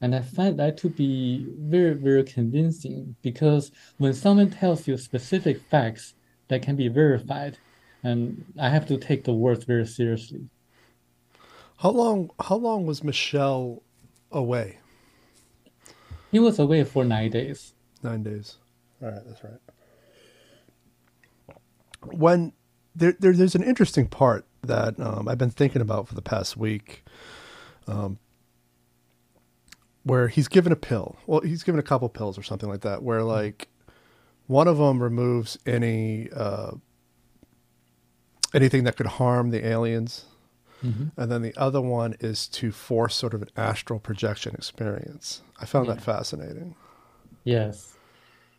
And 0.00 0.14
I 0.14 0.22
find 0.22 0.58
that 0.58 0.76
to 0.78 0.88
be 0.88 1.46
very, 1.58 1.94
very 1.94 2.24
convincing 2.24 3.16
because 3.22 3.70
when 3.98 4.14
someone 4.14 4.50
tells 4.50 4.86
you 4.86 4.96
specific 4.96 5.60
facts 5.70 6.14
that 6.48 6.62
can 6.62 6.76
be 6.76 6.88
verified, 6.88 7.58
and 8.02 8.44
I 8.58 8.68
have 8.68 8.86
to 8.86 8.98
take 8.98 9.24
the 9.24 9.32
words 9.32 9.64
very 9.64 9.86
seriously. 9.86 10.48
How 11.78 11.90
long? 11.90 12.30
How 12.40 12.56
long 12.56 12.86
was 12.86 13.02
Michel 13.02 13.82
away? 14.30 14.78
He 16.30 16.38
was 16.38 16.58
away 16.58 16.84
for 16.84 17.04
nine 17.04 17.30
days. 17.30 17.74
Nine 18.02 18.22
days. 18.22 18.56
All 19.02 19.08
right, 19.08 19.20
that's 19.26 19.42
right. 19.44 19.60
When 22.02 22.52
there, 22.94 23.14
there 23.18 23.32
there's 23.32 23.54
an 23.54 23.62
interesting 23.62 24.06
part 24.06 24.46
that 24.62 24.98
um, 25.00 25.28
I've 25.28 25.38
been 25.38 25.50
thinking 25.50 25.82
about 25.82 26.08
for 26.08 26.14
the 26.14 26.22
past 26.22 26.56
week, 26.56 27.04
um, 27.86 28.18
where 30.02 30.28
he's 30.28 30.48
given 30.48 30.72
a 30.72 30.76
pill. 30.76 31.16
Well, 31.26 31.40
he's 31.40 31.62
given 31.62 31.78
a 31.78 31.82
couple 31.82 32.08
pills 32.08 32.38
or 32.38 32.42
something 32.42 32.68
like 32.68 32.82
that. 32.82 33.02
Where 33.02 33.22
like 33.22 33.68
one 34.46 34.68
of 34.68 34.78
them 34.78 35.02
removes 35.02 35.58
any 35.66 36.28
uh, 36.34 36.72
anything 38.54 38.84
that 38.84 38.96
could 38.96 39.06
harm 39.06 39.50
the 39.50 39.66
aliens 39.66 40.26
Mm-hmm. 40.84 41.20
And 41.20 41.32
then 41.32 41.42
the 41.42 41.54
other 41.56 41.80
one 41.80 42.16
is 42.20 42.46
to 42.48 42.70
force 42.72 43.14
sort 43.14 43.34
of 43.34 43.42
an 43.42 43.50
astral 43.56 43.98
projection 43.98 44.54
experience. 44.54 45.42
I 45.60 45.66
found 45.66 45.86
yeah. 45.86 45.94
that 45.94 46.02
fascinating. 46.02 46.74
Yes. 47.44 47.96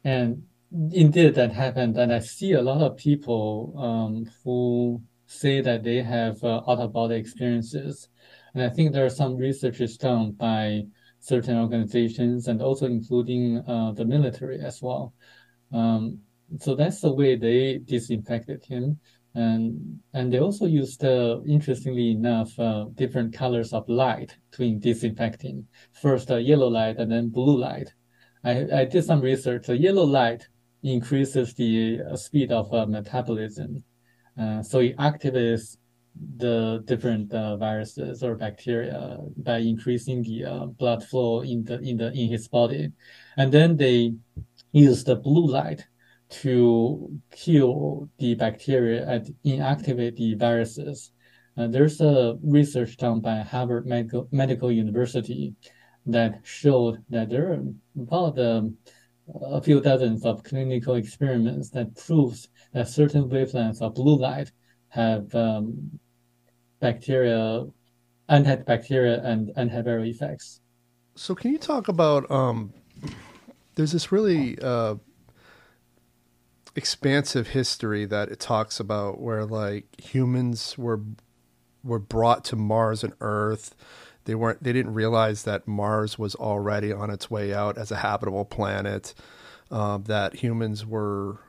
And 0.03 0.43
indeed, 0.91 1.35
that 1.35 1.51
happened. 1.53 1.97
And 1.97 2.13
I 2.13 2.19
see 2.19 2.53
a 2.53 2.61
lot 2.61 2.81
of 2.81 2.97
people 2.97 3.73
um, 3.77 4.31
who 4.43 5.01
say 5.25 5.61
that 5.61 5.83
they 5.83 6.01
have 6.01 6.43
uh, 6.43 6.61
out 6.67 6.79
of 6.79 6.93
body 6.93 7.15
experiences. 7.15 8.07
And 8.53 8.63
I 8.63 8.69
think 8.69 8.93
there 8.93 9.05
are 9.05 9.09
some 9.09 9.35
researches 9.35 9.97
done 9.97 10.31
by 10.31 10.83
certain 11.19 11.57
organizations 11.57 12.47
and 12.47 12.61
also 12.61 12.85
including 12.85 13.63
uh, 13.67 13.91
the 13.91 14.05
military 14.05 14.59
as 14.61 14.81
well. 14.81 15.13
Um, 15.73 16.19
so 16.59 16.75
that's 16.75 17.01
the 17.01 17.13
way 17.13 17.35
they 17.35 17.79
disinfected 17.79 18.63
him 18.63 18.99
and 19.37 19.99
and 20.13 20.33
they 20.33 20.39
also 20.39 20.65
used 20.65 21.05
uh, 21.05 21.39
interestingly 21.47 22.09
enough 22.09 22.57
uh, 22.59 22.85
different 22.95 23.33
colors 23.33 23.71
of 23.71 23.87
light 23.87 24.35
to 24.51 24.75
disinfecting 24.79 25.63
first 25.93 26.31
uh, 26.31 26.37
yellow 26.37 26.67
light 26.67 26.97
and 26.97 27.11
then 27.11 27.29
blue 27.29 27.57
light. 27.57 27.93
I 28.43 28.65
i 28.81 28.85
did 28.85 29.03
some 29.03 29.21
research. 29.21 29.67
The 29.67 29.77
yellow 29.77 30.05
light 30.05 30.47
increases 30.81 31.53
the 31.53 32.01
uh, 32.01 32.15
speed 32.15 32.51
of 32.51 32.73
uh, 32.73 32.87
metabolism. 32.87 33.83
Uh, 34.41 34.63
so 34.63 34.79
it 34.79 34.97
activates 34.97 35.77
the 36.37 36.81
different 36.85 37.29
viruses 37.59 38.23
or 38.23 38.35
bacteria 38.35 39.19
by 39.37 39.57
increasing 39.57 40.23
the 40.23 40.73
blood 40.79 41.03
flow 41.03 41.41
in 41.41 41.63
the 41.63 41.79
in 41.81 41.97
the 41.97 42.11
in 42.11 42.27
his 42.29 42.47
body. 42.47 42.91
And 43.37 43.51
then 43.51 43.77
they 43.77 44.15
use 44.71 45.03
the 45.03 45.15
blue 45.15 45.45
light 45.45 45.85
to 46.29 47.19
kill 47.31 48.09
the 48.19 48.35
bacteria 48.35 49.07
and 49.07 49.33
inactivate 49.45 50.15
the 50.15 50.35
viruses. 50.35 51.11
Uh, 51.57 51.67
there's 51.67 52.01
a 52.01 52.37
research 52.43 52.97
done 52.97 53.19
by 53.19 53.37
Harvard 53.37 53.85
Medical, 53.85 54.27
Medical 54.31 54.71
University 54.71 55.55
that 56.05 56.39
showed 56.43 57.03
that 57.09 57.29
there 57.29 57.53
are 57.53 57.63
about 57.99 58.39
um, 58.39 58.77
a 59.43 59.61
few 59.61 59.81
dozens 59.81 60.25
of 60.25 60.43
clinical 60.43 60.95
experiments 60.95 61.69
that 61.71 61.95
proves 61.95 62.47
that 62.73 62.87
certain 62.87 63.29
wavelengths 63.29 63.81
of 63.81 63.95
blue 63.95 64.17
light 64.17 64.51
have 64.89 65.33
um, 65.35 65.99
bacteria, 66.79 67.65
antibacterial 68.29 69.23
and 69.25 69.49
antiviral 69.55 70.07
effects. 70.07 70.61
So, 71.15 71.33
can 71.35 71.51
you 71.51 71.57
talk 71.57 71.87
about? 71.87 72.29
Um, 72.29 72.73
there's 73.75 73.91
this 73.91 74.11
really 74.11 74.57
uh, 74.59 74.95
expansive 76.77 77.47
history 77.47 78.05
that 78.05 78.29
it 78.29 78.39
talks 78.39 78.79
about 78.79 79.19
where 79.19 79.43
like 79.43 79.99
humans 79.99 80.77
were 80.77 81.01
were 81.83 81.99
brought 81.99 82.45
to 82.45 82.55
Mars 82.55 83.03
and 83.03 83.13
Earth. 83.19 83.75
They 84.25 84.35
weren't. 84.35 84.61
They 84.61 84.73
didn't 84.73 84.93
realize 84.93 85.43
that 85.43 85.67
Mars 85.67 86.19
was 86.19 86.35
already 86.35 86.93
on 86.93 87.09
its 87.09 87.31
way 87.31 87.53
out 87.53 87.77
as 87.77 87.91
a 87.91 87.97
habitable 87.97 88.45
planet. 88.45 89.15
Um, 89.69 90.03
that 90.03 90.35
humans 90.35 90.85
were, 90.85 91.39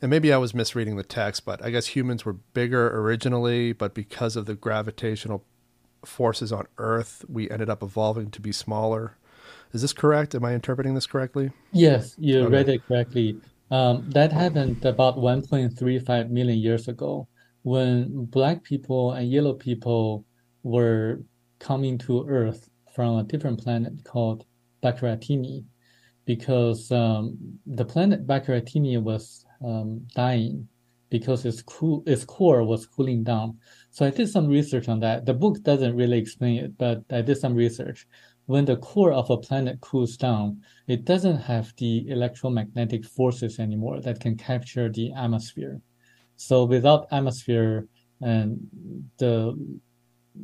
and 0.00 0.08
maybe 0.08 0.32
I 0.32 0.36
was 0.36 0.54
misreading 0.54 0.96
the 0.96 1.02
text, 1.02 1.44
but 1.44 1.64
I 1.64 1.70
guess 1.70 1.88
humans 1.88 2.24
were 2.24 2.34
bigger 2.34 2.96
originally, 3.00 3.72
but 3.72 3.94
because 3.94 4.36
of 4.36 4.46
the 4.46 4.54
gravitational 4.54 5.44
forces 6.04 6.52
on 6.52 6.66
Earth, 6.78 7.24
we 7.28 7.50
ended 7.50 7.68
up 7.68 7.82
evolving 7.82 8.30
to 8.30 8.40
be 8.40 8.52
smaller. 8.52 9.16
Is 9.72 9.82
this 9.82 9.92
correct? 9.92 10.36
Am 10.36 10.44
I 10.44 10.54
interpreting 10.54 10.94
this 10.94 11.06
correctly? 11.06 11.50
Yes, 11.72 12.14
you 12.16 12.42
okay. 12.42 12.52
read 12.52 12.68
it 12.68 12.86
correctly. 12.86 13.40
Um, 13.70 14.08
that 14.10 14.32
happened 14.32 14.84
about 14.84 15.16
1.35 15.16 16.30
million 16.30 16.58
years 16.58 16.88
ago 16.88 17.28
when 17.62 18.26
black 18.26 18.62
people 18.62 19.12
and 19.12 19.30
yellow 19.30 19.54
people 19.54 20.24
were 20.62 21.20
coming 21.58 21.96
to 21.98 22.26
Earth 22.28 22.68
from 22.94 23.16
a 23.16 23.24
different 23.24 23.62
planet 23.62 23.92
called 24.04 24.44
Bakaratini 24.82 25.64
because 26.26 26.90
um, 26.92 27.38
the 27.66 27.84
planet 27.84 28.26
Bakaratini 28.26 29.02
was 29.02 29.44
um, 29.64 30.06
dying 30.14 30.68
because 31.10 31.44
its, 31.44 31.62
cool, 31.62 32.02
its 32.06 32.24
core 32.24 32.64
was 32.64 32.86
cooling 32.86 33.22
down. 33.22 33.58
So 33.90 34.04
I 34.06 34.10
did 34.10 34.28
some 34.28 34.46
research 34.46 34.88
on 34.88 35.00
that. 35.00 35.26
The 35.26 35.34
book 35.34 35.62
doesn't 35.62 35.96
really 35.96 36.18
explain 36.18 36.64
it, 36.64 36.76
but 36.76 37.02
I 37.10 37.22
did 37.22 37.38
some 37.38 37.54
research. 37.54 38.06
When 38.46 38.66
the 38.66 38.76
core 38.76 39.12
of 39.12 39.30
a 39.30 39.38
planet 39.38 39.80
cools 39.80 40.16
down, 40.16 40.62
it 40.86 41.04
doesn't 41.04 41.38
have 41.38 41.72
the 41.78 42.08
electromagnetic 42.08 43.04
forces 43.04 43.58
anymore 43.58 44.00
that 44.00 44.20
can 44.20 44.36
capture 44.36 44.90
the 44.90 45.12
atmosphere. 45.12 45.80
So 46.36 46.64
without 46.64 47.06
atmosphere, 47.10 47.88
and 48.20 48.60
the 49.18 49.56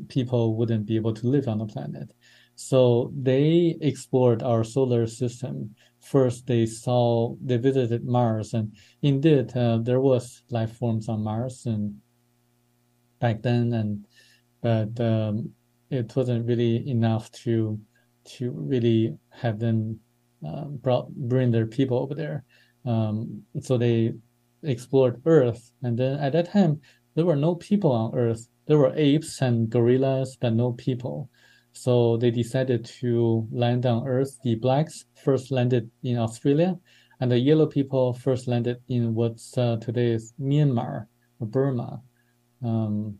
people 0.08 0.56
wouldn't 0.56 0.86
be 0.86 0.96
able 0.96 1.14
to 1.14 1.26
live 1.26 1.48
on 1.48 1.58
the 1.58 1.66
planet. 1.66 2.12
So 2.54 3.12
they 3.16 3.76
explored 3.80 4.42
our 4.42 4.64
solar 4.64 5.06
system. 5.06 5.74
First, 6.00 6.46
they 6.46 6.66
saw, 6.66 7.34
they 7.42 7.56
visited 7.56 8.04
Mars, 8.04 8.54
and 8.54 8.74
indeed, 9.02 9.56
uh, 9.56 9.78
there 9.78 10.00
was 10.00 10.42
life 10.50 10.76
forms 10.76 11.08
on 11.08 11.22
Mars, 11.22 11.66
and 11.66 12.00
back 13.18 13.42
then, 13.42 13.72
and 13.72 14.06
but 14.60 14.98
um, 15.00 15.52
it 15.90 16.14
wasn't 16.14 16.46
really 16.46 16.88
enough 16.88 17.30
to 17.32 17.80
to 18.24 18.50
really 18.50 19.16
have 19.30 19.58
them 19.58 20.00
uh, 20.46 20.64
brought 20.64 21.10
bring 21.14 21.50
their 21.50 21.66
people 21.66 21.98
over 21.98 22.14
there. 22.14 22.44
Um, 22.84 23.42
so 23.60 23.76
they 23.76 24.14
explored 24.62 25.20
Earth, 25.26 25.72
and 25.82 25.98
then 25.98 26.18
at 26.18 26.32
that 26.32 26.50
time 26.52 26.80
there 27.14 27.26
were 27.26 27.36
no 27.36 27.54
people 27.54 27.92
on 27.92 28.14
Earth. 28.14 28.48
There 28.66 28.78
were 28.78 28.94
apes 28.94 29.42
and 29.42 29.68
gorillas, 29.68 30.36
but 30.40 30.54
no 30.54 30.72
people. 30.72 31.28
So 31.72 32.16
they 32.16 32.30
decided 32.30 32.84
to 33.00 33.46
land 33.52 33.86
on 33.86 34.06
Earth. 34.06 34.38
The 34.42 34.54
blacks 34.56 35.04
first 35.24 35.50
landed 35.50 35.90
in 36.02 36.18
Australia, 36.18 36.78
and 37.20 37.30
the 37.30 37.38
yellow 37.38 37.66
people 37.66 38.14
first 38.14 38.48
landed 38.48 38.78
in 38.88 39.14
what's 39.14 39.56
uh, 39.58 39.76
Myanmar 39.76 41.06
or 41.38 41.46
Burma. 41.46 42.00
Um, 42.62 43.18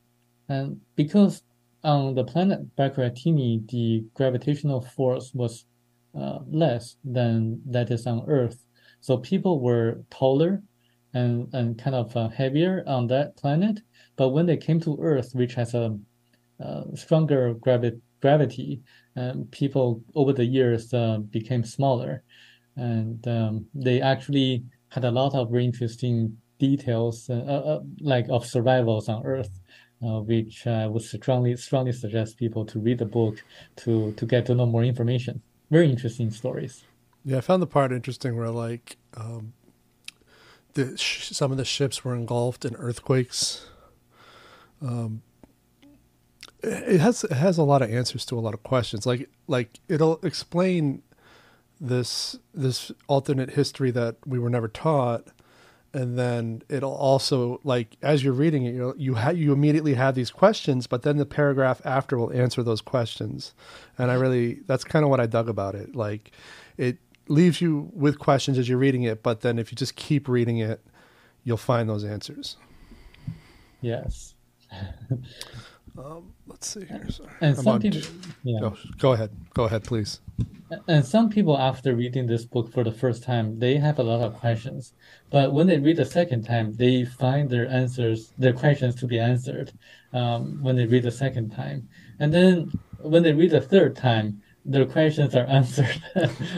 and 0.49 0.81
because 0.97 1.43
on 1.83 2.15
the 2.15 2.25
planet 2.25 2.77
Bakaratini, 2.77 3.67
the 3.69 4.05
gravitational 4.15 4.81
force 4.81 5.33
was 5.35 5.65
uh, 6.19 6.41
less 6.47 6.97
than 7.05 7.61
that 7.67 7.91
is 7.91 8.07
on 8.07 8.25
Earth, 8.27 8.67
so 9.01 9.17
people 9.17 9.61
were 9.61 10.03
taller 10.11 10.63
and, 11.15 11.53
and 11.55 11.79
kind 11.79 11.97
of 11.97 12.17
uh, 12.17 12.29
heavier 12.29 12.85
on 12.87 13.07
that 13.09 13.37
planet. 13.37 13.81
But 14.17 14.31
when 14.31 14.47
they 14.47 14.57
came 14.57 14.81
to 14.81 14.99
Earth, 15.01 15.31
which 15.33 15.55
has 15.55 15.75
a, 15.75 15.99
a 16.61 16.85
stronger 16.95 17.55
gravi- 17.55 18.01
gravity, 18.21 18.83
um, 19.17 19.47
people 19.51 20.03
over 20.15 20.33
the 20.33 20.45
years 20.45 20.93
uh, 20.93 21.19
became 21.31 21.65
smaller. 21.65 22.23
And 22.77 23.27
um, 23.27 23.67
they 23.75 24.01
actually 24.01 24.65
had 24.91 25.05
a 25.05 25.11
lot 25.11 25.35
of 25.35 25.51
very 25.51 25.65
interesting 25.65 26.37
details, 26.59 27.29
uh, 27.31 27.35
uh, 27.35 27.77
uh 27.77 27.81
like 28.01 28.27
of 28.29 28.47
survivals 28.47 29.09
on 29.09 29.25
Earth. 29.25 29.60
Uh, 30.03 30.21
which 30.21 30.67
I 30.67 30.87
would 30.87 31.03
strongly 31.03 31.55
strongly 31.57 31.93
suggest 31.93 32.39
people 32.39 32.65
to 32.65 32.79
read 32.79 32.99
the 32.99 33.05
book 33.05 33.45
to 33.77 34.13
to 34.13 34.25
get 34.27 34.47
to 34.47 34.55
know 34.55 34.65
more 34.65 34.83
information. 34.83 35.43
Very 35.71 35.91
interesting 35.91 36.31
stories. 36.31 36.85
Yeah, 37.23 37.39
I 37.39 37.41
found 37.43 37.61
the 37.61 37.67
part 37.67 37.93
interesting 37.93 38.35
where 38.35 38.49
like 38.49 38.97
um, 39.15 39.53
the 40.73 40.97
sh- 40.97 41.29
some 41.33 41.53
of 41.53 41.59
the 41.59 41.67
ships 41.67 42.03
were 42.03 42.15
engulfed 42.15 42.65
in 42.65 42.77
earthquakes. 42.77 43.67
Um, 44.81 45.21
it 46.63 47.01
has 47.01 47.25
it 47.25 47.33
has 47.33 47.59
a 47.59 47.63
lot 47.63 47.83
of 47.83 47.91
answers 47.91 48.25
to 48.27 48.39
a 48.39 48.41
lot 48.41 48.55
of 48.55 48.63
questions. 48.63 49.05
Like 49.05 49.29
like 49.49 49.81
it'll 49.89 50.19
explain 50.23 51.03
this 51.81 52.39
this 52.55 52.91
alternate 53.07 53.51
history 53.51 53.91
that 53.91 54.17
we 54.27 54.39
were 54.39 54.51
never 54.51 54.69
taught, 54.69 55.29
and 55.93 56.19
then 56.19 56.63
it'll 56.69 56.95
also 56.95 57.61
like 57.65 57.97
as 58.03 58.23
you're 58.23 58.33
reading 58.33 58.65
it, 58.65 58.75
you 58.75 58.95
you 58.97 59.15
ha- 59.15 59.31
you 59.31 59.53
immediately 59.53 59.95
have 59.95 60.15
these 60.15 60.31
questions, 60.31 60.87
but 60.87 61.03
then 61.03 61.17
the 61.17 61.27
paragraph 61.27 61.81
after 61.85 62.19
will 62.19 62.33
answer 62.33 62.63
those 62.63 62.81
questions, 62.81 63.55
and 63.99 64.11
I 64.11 64.15
really 64.15 64.61
that's 64.67 64.85
kind 64.85 65.05
of 65.05 65.11
what 65.11 65.21
I 65.21 65.27
dug 65.27 65.49
about 65.49 65.75
it. 65.75 65.95
Like 65.95 66.33
it 66.77 66.99
leaves 67.29 67.61
you 67.61 67.91
with 67.93 68.19
questions 68.19 68.59
as 68.59 68.69
you're 68.69 68.79
reading 68.79 69.03
it, 69.03 69.23
but 69.23 69.41
then 69.41 69.59
if 69.59 69.73
you 69.73 69.77
just 69.77 69.97
keep 69.97 70.29
reading 70.29 70.59
it, 70.59 70.85
you'll 71.45 71.57
find 71.57 71.89
those 71.89 72.05
answers. 72.05 72.57
Yes. 73.81 74.35
um, 75.99 76.33
let's 76.47 76.69
see 76.69 76.85
here. 76.85 77.07
Sorry. 77.11 77.29
And 77.41 77.57
some 77.57 77.81
people, 77.81 78.01
yeah. 78.43 78.61
Go, 78.61 78.77
go 78.99 79.13
ahead. 79.13 79.31
Go 79.55 79.65
ahead, 79.65 79.85
please. 79.85 80.21
And 80.87 81.05
some 81.05 81.29
people, 81.29 81.59
after 81.59 81.95
reading 81.97 82.27
this 82.27 82.45
book 82.45 82.73
for 82.73 82.85
the 82.85 82.93
first 82.93 83.25
time, 83.25 83.59
they 83.59 83.77
have 83.77 83.99
a 83.99 84.03
lot 84.03 84.21
of 84.21 84.35
questions. 84.35 84.93
But 85.31 85.53
when 85.53 85.67
they 85.67 85.79
read 85.79 85.97
the 85.97 86.05
second 86.05 86.45
time, 86.45 86.75
they 86.75 87.05
find 87.05 87.51
their 87.51 87.69
answers, 87.69 88.33
their 88.39 88.53
questions 88.53 88.95
to 88.97 89.07
be 89.07 89.19
answered 89.19 89.73
um, 90.13 90.63
when 90.63 90.77
they 90.77 90.87
read 90.87 91.03
the 91.03 91.11
second 91.11 91.51
time. 91.51 91.89
And 92.21 92.33
then 92.33 92.73
when 92.99 93.23
they 93.23 93.33
read 93.33 93.51
the 93.51 93.61
third 93.61 93.97
time, 93.97 94.43
their 94.65 94.87
questions 94.87 95.35
are 95.35 95.47
answered. 95.49 96.01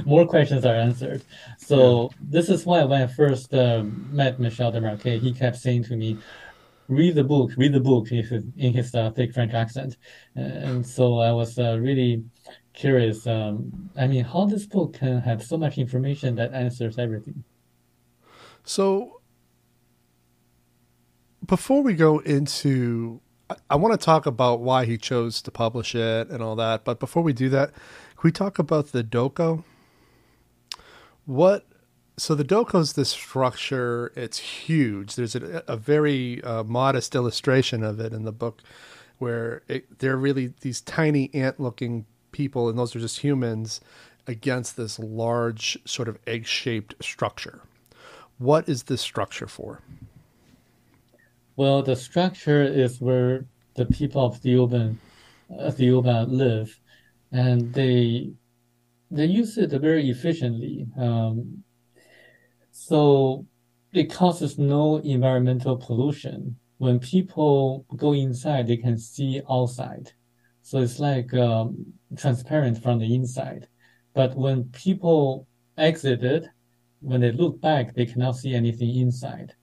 More 0.05 0.27
questions 0.27 0.67
are 0.67 0.75
answered. 0.75 1.23
So 1.57 2.11
yeah. 2.11 2.19
this 2.21 2.49
is 2.51 2.67
why 2.67 2.85
when 2.85 3.03
I 3.03 3.07
first 3.07 3.55
uh, 3.55 3.85
met 4.11 4.39
Michel 4.39 4.73
Desmarquet, 4.73 5.21
he 5.21 5.33
kept 5.33 5.57
saying 5.57 5.85
to 5.85 5.97
me, 5.97 6.19
"Read 6.93 7.15
the 7.15 7.25
book, 7.25 7.53
read 7.57 7.73
the 7.73 7.81
book," 7.81 8.11
in 8.11 8.73
his 8.73 8.95
uh, 8.95 9.11
thick 9.11 9.33
French 9.33 9.55
accent. 9.55 9.97
And 10.35 10.87
so 10.87 11.19
I 11.19 11.33
was 11.33 11.59
uh, 11.59 11.79
really 11.81 12.25
curious. 12.73 13.27
Um, 13.27 13.91
I 13.97 14.07
mean, 14.07 14.25
how 14.25 14.47
this 14.47 14.67
book 14.67 14.95
can 14.95 15.21
have 15.21 15.43
so 15.43 15.57
much 15.57 15.79
information 15.79 16.35
that 16.37 16.53
answers 16.53 16.99
everything. 16.99 17.45
So 18.65 19.21
before 21.47 21.83
we 21.83 21.95
go 21.95 22.21
into 22.21 23.21
I 23.69 23.77
want 23.77 23.99
to 23.99 24.05
talk 24.05 24.27
about 24.27 24.61
why 24.61 24.85
he 24.85 24.97
chose 24.97 25.43
to 25.43 25.51
publish 25.51 25.95
it 25.95 26.29
and 26.31 26.43
all 26.43 26.57
that. 26.57 26.85
But 26.85 27.01
before 27.01 27.23
we 27.23 27.33
do 27.33 27.49
that, 27.51 27.73
can 27.73 28.23
we 28.23 28.33
talk 28.33 28.59
about 28.59 28.93
the 28.93 29.03
doko? 29.05 29.65
What? 31.25 31.67
So 32.17 32.35
the 32.35 32.45
doko 32.45 32.81
is 32.81 32.93
this 32.93 33.09
structure. 33.09 34.13
It's 34.15 34.39
huge. 34.39 35.17
There's 35.17 35.35
a, 35.35 35.65
a 35.67 35.77
very 35.77 36.43
uh, 36.45 36.63
modest 36.63 37.15
illustration 37.15 37.83
of 37.83 38.01
it 38.01 38.13
in 38.13 38.25
the 38.25 38.33
book, 38.33 38.63
where 39.19 39.63
it, 39.67 39.99
they're 39.99 40.17
really 40.17 40.53
these 40.61 40.81
tiny 40.83 41.31
ant-looking 41.33 42.05
people, 42.31 42.69
and 42.69 42.79
those 42.79 42.95
are 42.95 43.01
just 43.01 43.21
humans 43.21 43.81
against 44.27 44.77
this 44.77 44.99
large 44.99 45.79
sort 45.85 46.09
of 46.09 46.19
egg-shaped 46.27 46.95
structure. 47.03 47.63
What 48.39 48.69
is 48.69 48.85
this 48.85 49.01
structure 49.01 49.47
for? 49.47 49.81
Well, 51.57 51.83
the 51.83 51.97
structure 51.97 52.63
is 52.63 53.01
where 53.01 53.47
the 53.75 53.87
people 53.87 54.25
of 54.25 54.41
Theoban, 54.41 54.99
uh, 55.51 56.25
live, 56.29 56.79
and 57.31 57.73
they 57.73 58.33
they 59.11 59.27
use 59.27 59.59
it 59.59 59.71
very 59.71 60.09
efficiently. 60.09 60.87
Um, 60.99 61.63
so 62.85 63.47
it 63.93 64.13
causes 64.13 64.59
no 64.59 64.97
environmental 64.97 65.77
pollution. 65.77 66.57
When 66.79 66.99
people 66.99 67.87
go 67.97 68.13
inside, 68.13 68.67
they 68.67 68.77
can 68.77 68.99
see 68.99 69.41
outside. 69.49 70.11
So 70.63 70.81
it's 70.81 70.99
like 70.99 71.33
um, 71.33 71.93
transparent 72.17 72.83
from 72.83 72.99
the 72.99 73.15
inside. 73.15 73.69
But 74.15 74.37
when 74.37 74.65
people 74.71 75.47
exit 75.79 76.25
it, 76.25 76.45
when 76.99 77.21
they 77.21 77.31
look 77.31 77.61
back, 77.61 77.95
they 77.95 78.05
cannot 78.05 78.33
see 78.33 78.53
anything 78.53 78.97
inside. 78.97 79.55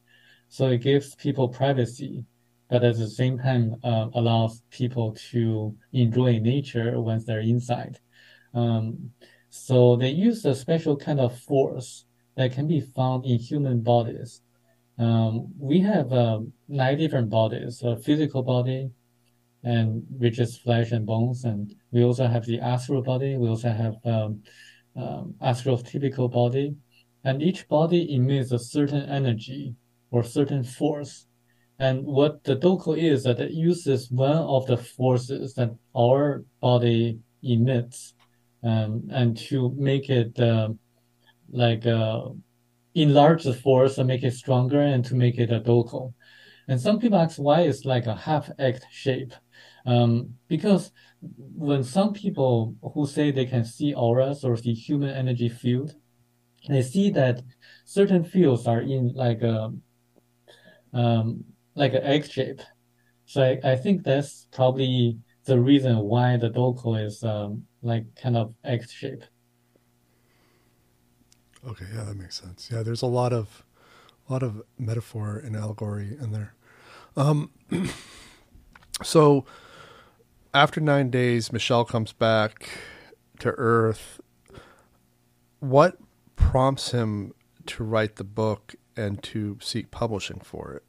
So 0.47 0.69
it 0.69 0.77
gives 0.77 1.13
people 1.15 1.49
privacy, 1.49 2.23
but 2.69 2.85
at 2.85 2.95
the 2.95 3.09
same 3.09 3.37
time 3.37 3.75
uh, 3.83 4.07
allows 4.13 4.63
people 4.69 5.17
to 5.31 5.75
enjoy 5.91 6.39
nature 6.39 7.01
once 7.01 7.25
they're 7.25 7.41
inside. 7.41 7.99
Um, 8.53 9.11
so 9.49 9.97
they 9.97 10.09
use 10.09 10.45
a 10.45 10.55
special 10.55 10.95
kind 10.95 11.19
of 11.19 11.37
force 11.37 12.05
that 12.39 12.53
can 12.53 12.67
be 12.67 12.79
found 12.79 13.25
in 13.25 13.37
human 13.37 13.81
bodies. 13.81 14.41
Um, 14.97 15.51
we 15.59 15.81
have 15.81 16.13
uh, 16.13 16.39
nine 16.69 16.97
different 16.97 17.29
bodies: 17.29 17.81
a 17.83 17.97
physical 17.97 18.43
body, 18.43 18.89
and 19.61 20.03
which 20.09 20.39
is 20.39 20.57
flesh 20.57 20.91
and 20.93 21.05
bones, 21.05 21.43
and 21.43 21.75
we 21.91 22.01
also 22.01 22.27
have 22.27 22.45
the 22.45 22.61
astral 22.61 23.01
body. 23.01 23.35
We 23.35 23.49
also 23.49 23.71
have 23.71 23.95
um, 24.05 24.41
um, 24.95 25.35
body, 26.29 26.75
and 27.25 27.43
each 27.43 27.67
body 27.67 28.15
emits 28.15 28.53
a 28.53 28.59
certain 28.59 29.03
energy 29.09 29.75
or 30.09 30.23
certain 30.23 30.63
force. 30.63 31.27
And 31.77 32.05
what 32.05 32.45
the 32.45 32.55
doko 32.55 32.97
is 32.97 33.23
that 33.23 33.41
it 33.41 33.51
uses 33.51 34.09
one 34.11 34.43
of 34.55 34.65
the 34.65 34.77
forces 34.77 35.55
that 35.55 35.71
our 35.93 36.45
body 36.61 37.19
emits, 37.43 38.13
um, 38.63 39.09
and 39.11 39.37
to 39.49 39.73
make 39.77 40.09
it 40.09 40.39
uh, 40.39 40.69
like 41.51 41.85
uh, 41.85 42.29
enlarge 42.95 43.43
the 43.43 43.53
force 43.53 43.97
and 43.97 44.07
make 44.07 44.23
it 44.23 44.33
stronger, 44.33 44.81
and 44.81 45.03
to 45.05 45.15
make 45.15 45.37
it 45.37 45.51
a 45.51 45.59
doko. 45.59 46.13
And 46.67 46.79
some 46.79 46.99
people 46.99 47.17
ask 47.17 47.37
why 47.37 47.61
it's 47.61 47.85
like 47.85 48.05
a 48.05 48.15
half 48.15 48.49
act 48.59 48.85
shape. 48.91 49.33
Um, 49.85 50.35
because 50.47 50.91
when 51.21 51.83
some 51.83 52.13
people 52.13 52.75
who 52.93 53.07
say 53.07 53.31
they 53.31 53.45
can 53.45 53.65
see 53.65 53.93
auras 53.93 54.43
or 54.43 54.55
see 54.55 54.73
human 54.73 55.09
energy 55.09 55.49
field, 55.49 55.95
they 56.67 56.83
see 56.83 57.09
that 57.11 57.41
certain 57.85 58.23
fields 58.23 58.67
are 58.67 58.81
in 58.81 59.13
like 59.15 59.41
a 59.41 59.71
um, 60.93 61.43
like 61.75 61.93
an 61.93 62.03
egg 62.03 62.29
shape. 62.29 62.61
So 63.25 63.43
I, 63.43 63.71
I 63.71 63.75
think 63.75 64.03
that's 64.03 64.47
probably 64.51 65.17
the 65.45 65.59
reason 65.59 65.97
why 65.97 66.37
the 66.37 66.49
doko 66.49 67.03
is 67.03 67.23
um, 67.23 67.63
like 67.81 68.05
kind 68.15 68.37
of 68.37 68.53
egg 68.63 68.87
shape. 68.89 69.23
Okay, 71.67 71.85
yeah, 71.93 72.03
that 72.03 72.15
makes 72.15 72.39
sense. 72.39 72.69
Yeah, 72.71 72.83
there's 72.83 73.01
a 73.01 73.07
lot 73.07 73.33
of 73.33 73.63
a 74.27 74.33
lot 74.33 74.43
of 74.43 74.61
metaphor 74.77 75.37
and 75.37 75.55
allegory 75.55 76.17
in 76.19 76.31
there. 76.31 76.53
Um, 77.17 77.51
so 79.03 79.45
after 80.53 80.79
nine 80.79 81.09
days, 81.09 81.51
Michel 81.51 81.83
comes 81.83 82.13
back 82.13 82.69
to 83.39 83.49
Earth. 83.51 84.21
What 85.59 85.97
prompts 86.35 86.91
him 86.91 87.33
to 87.65 87.83
write 87.83 88.15
the 88.15 88.23
book 88.23 88.75
and 88.95 89.21
to 89.23 89.57
seek 89.61 89.91
publishing 89.91 90.39
for 90.39 90.73
it? 90.73 90.83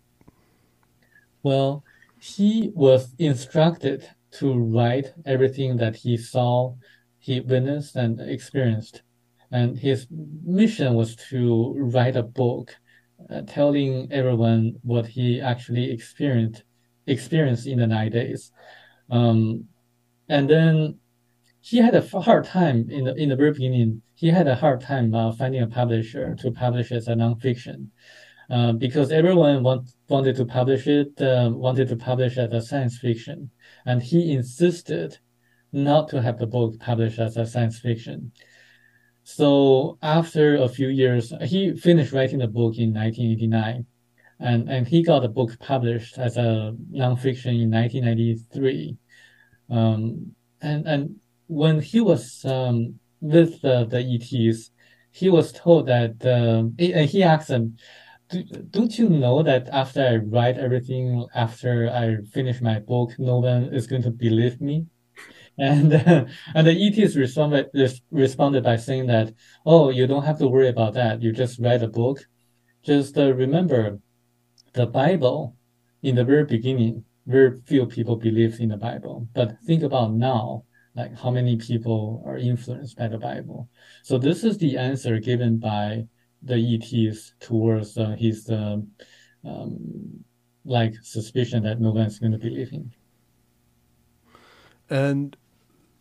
Well, 1.42 1.84
he 2.20 2.70
was 2.74 3.14
instructed 3.18 4.08
to 4.32 4.56
write 4.58 5.12
everything 5.26 5.76
that 5.78 5.96
he 5.96 6.16
saw, 6.16 6.74
he 7.18 7.40
witnessed, 7.40 7.96
and 7.96 8.20
experienced. 8.20 9.02
And 9.52 9.78
his 9.78 10.06
mission 10.10 10.94
was 10.94 11.16
to 11.30 11.74
write 11.76 12.16
a 12.16 12.22
book 12.22 12.76
uh, 13.28 13.42
telling 13.42 14.10
everyone 14.12 14.76
what 14.82 15.06
he 15.06 15.40
actually 15.40 15.90
experienced 15.90 16.62
experienced 17.06 17.66
in 17.66 17.78
the 17.78 17.86
nine 17.86 18.10
days. 18.10 18.52
Um, 19.10 19.64
and 20.28 20.48
then 20.48 20.98
he 21.60 21.78
had 21.78 21.94
a 21.94 22.20
hard 22.20 22.44
time 22.44 22.88
in 22.90 23.04
the 23.04 23.14
in 23.14 23.28
the 23.28 23.36
very 23.36 23.52
beginning. 23.52 24.02
He 24.14 24.28
had 24.28 24.48
a 24.48 24.54
hard 24.54 24.80
time 24.80 25.14
uh, 25.14 25.32
finding 25.32 25.62
a 25.62 25.66
publisher 25.66 26.34
to 26.36 26.50
publish 26.50 26.92
as 26.92 27.08
a 27.08 27.14
nonfiction, 27.14 27.88
uh, 28.50 28.72
because 28.72 29.10
everyone 29.10 29.62
want, 29.62 29.90
wanted 30.08 30.36
to 30.36 30.44
publish 30.44 30.86
it, 30.86 31.20
uh, 31.20 31.50
wanted 31.52 31.88
to 31.88 31.96
publish 31.96 32.36
as 32.38 32.52
a 32.52 32.60
science 32.60 32.98
fiction, 32.98 33.50
and 33.86 34.02
he 34.02 34.32
insisted 34.32 35.18
not 35.72 36.08
to 36.08 36.20
have 36.20 36.38
the 36.38 36.46
book 36.46 36.78
published 36.80 37.18
as 37.18 37.36
a 37.36 37.46
science 37.46 37.78
fiction. 37.78 38.32
So 39.24 39.98
after 40.02 40.56
a 40.56 40.68
few 40.68 40.88
years, 40.88 41.32
he 41.42 41.76
finished 41.76 42.12
writing 42.12 42.38
the 42.38 42.48
book 42.48 42.78
in 42.78 42.92
1989, 42.94 43.86
and, 44.40 44.68
and 44.68 44.88
he 44.88 45.02
got 45.02 45.20
the 45.20 45.28
book 45.28 45.58
published 45.60 46.18
as 46.18 46.36
a 46.36 46.74
nonfiction 46.92 47.62
in 47.62 47.70
1993. 47.70 48.96
Um, 49.70 50.34
and 50.62 50.86
and 50.86 51.16
when 51.46 51.80
he 51.80 52.00
was 52.00 52.44
um, 52.44 52.98
with 53.20 53.60
the, 53.62 53.86
the 53.86 54.00
ETs, 54.00 54.70
he 55.10 55.28
was 55.28 55.52
told 55.52 55.86
that 55.86 56.14
um, 56.26 56.74
he 56.78 57.22
asked 57.22 57.48
them, 57.48 57.76
"Don't 58.70 58.98
you 58.98 59.08
know 59.08 59.42
that 59.42 59.68
after 59.68 60.02
I 60.02 60.16
write 60.16 60.58
everything, 60.58 61.26
after 61.34 61.90
I 61.90 62.22
finish 62.32 62.60
my 62.60 62.78
book, 62.80 63.12
no 63.18 63.38
one 63.38 63.74
is 63.74 63.86
going 63.86 64.02
to 64.02 64.10
believe 64.10 64.60
me?" 64.60 64.86
And 65.58 65.92
uh, 65.92 66.24
and 66.54 66.66
the 66.66 66.72
ETs 66.72 67.16
responded 67.16 67.70
responded 68.10 68.64
by 68.64 68.76
saying 68.76 69.06
that, 69.06 69.34
"Oh, 69.66 69.90
you 69.90 70.06
don't 70.06 70.24
have 70.24 70.38
to 70.38 70.48
worry 70.48 70.68
about 70.68 70.94
that. 70.94 71.22
You 71.22 71.32
just 71.32 71.58
write 71.60 71.82
a 71.82 71.88
book. 71.88 72.20
Just 72.82 73.18
uh, 73.18 73.34
remember, 73.34 74.00
the 74.72 74.86
Bible 74.86 75.56
in 76.02 76.14
the 76.14 76.24
very 76.24 76.44
beginning, 76.44 77.04
very 77.26 77.60
few 77.66 77.86
people 77.86 78.16
believed 78.16 78.60
in 78.60 78.70
the 78.70 78.76
Bible. 78.76 79.28
But 79.34 79.58
think 79.66 79.82
about 79.82 80.12
now, 80.12 80.64
like 80.94 81.16
how 81.18 81.30
many 81.30 81.56
people 81.56 82.22
are 82.26 82.38
influenced 82.38 82.96
by 82.96 83.08
the 83.08 83.18
Bible. 83.18 83.68
So 84.02 84.18
this 84.18 84.44
is 84.44 84.58
the 84.58 84.76
answer 84.76 85.18
given 85.18 85.58
by 85.58 86.06
the 86.42 86.56
ETs 86.56 87.34
towards 87.40 87.98
uh, 87.98 88.16
his 88.18 88.48
uh, 88.48 88.78
um, 89.44 90.24
like 90.64 90.94
suspicion 91.02 91.62
that 91.64 91.80
no 91.80 91.90
one's 91.90 92.18
going 92.18 92.32
to 92.32 92.38
believe 92.38 92.70
him. 92.70 92.90
And 94.90 95.36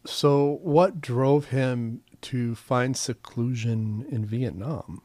so, 0.05 0.59
what 0.63 0.99
drove 0.99 1.45
him 1.45 2.01
to 2.21 2.55
find 2.55 2.97
seclusion 2.97 4.05
in 4.09 4.25
Vietnam? 4.25 5.01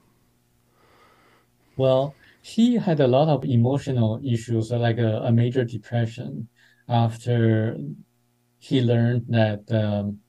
Well, 1.76 2.14
he 2.42 2.76
had 2.76 3.00
a 3.00 3.06
lot 3.06 3.28
of 3.28 3.44
emotional 3.44 4.20
issues, 4.24 4.70
like 4.70 4.98
a, 4.98 5.18
a 5.22 5.32
major 5.32 5.64
depression 5.64 6.48
after 6.88 7.76
he 8.58 8.80
learned 8.80 9.26
that 9.28 9.70
um, 9.72 10.20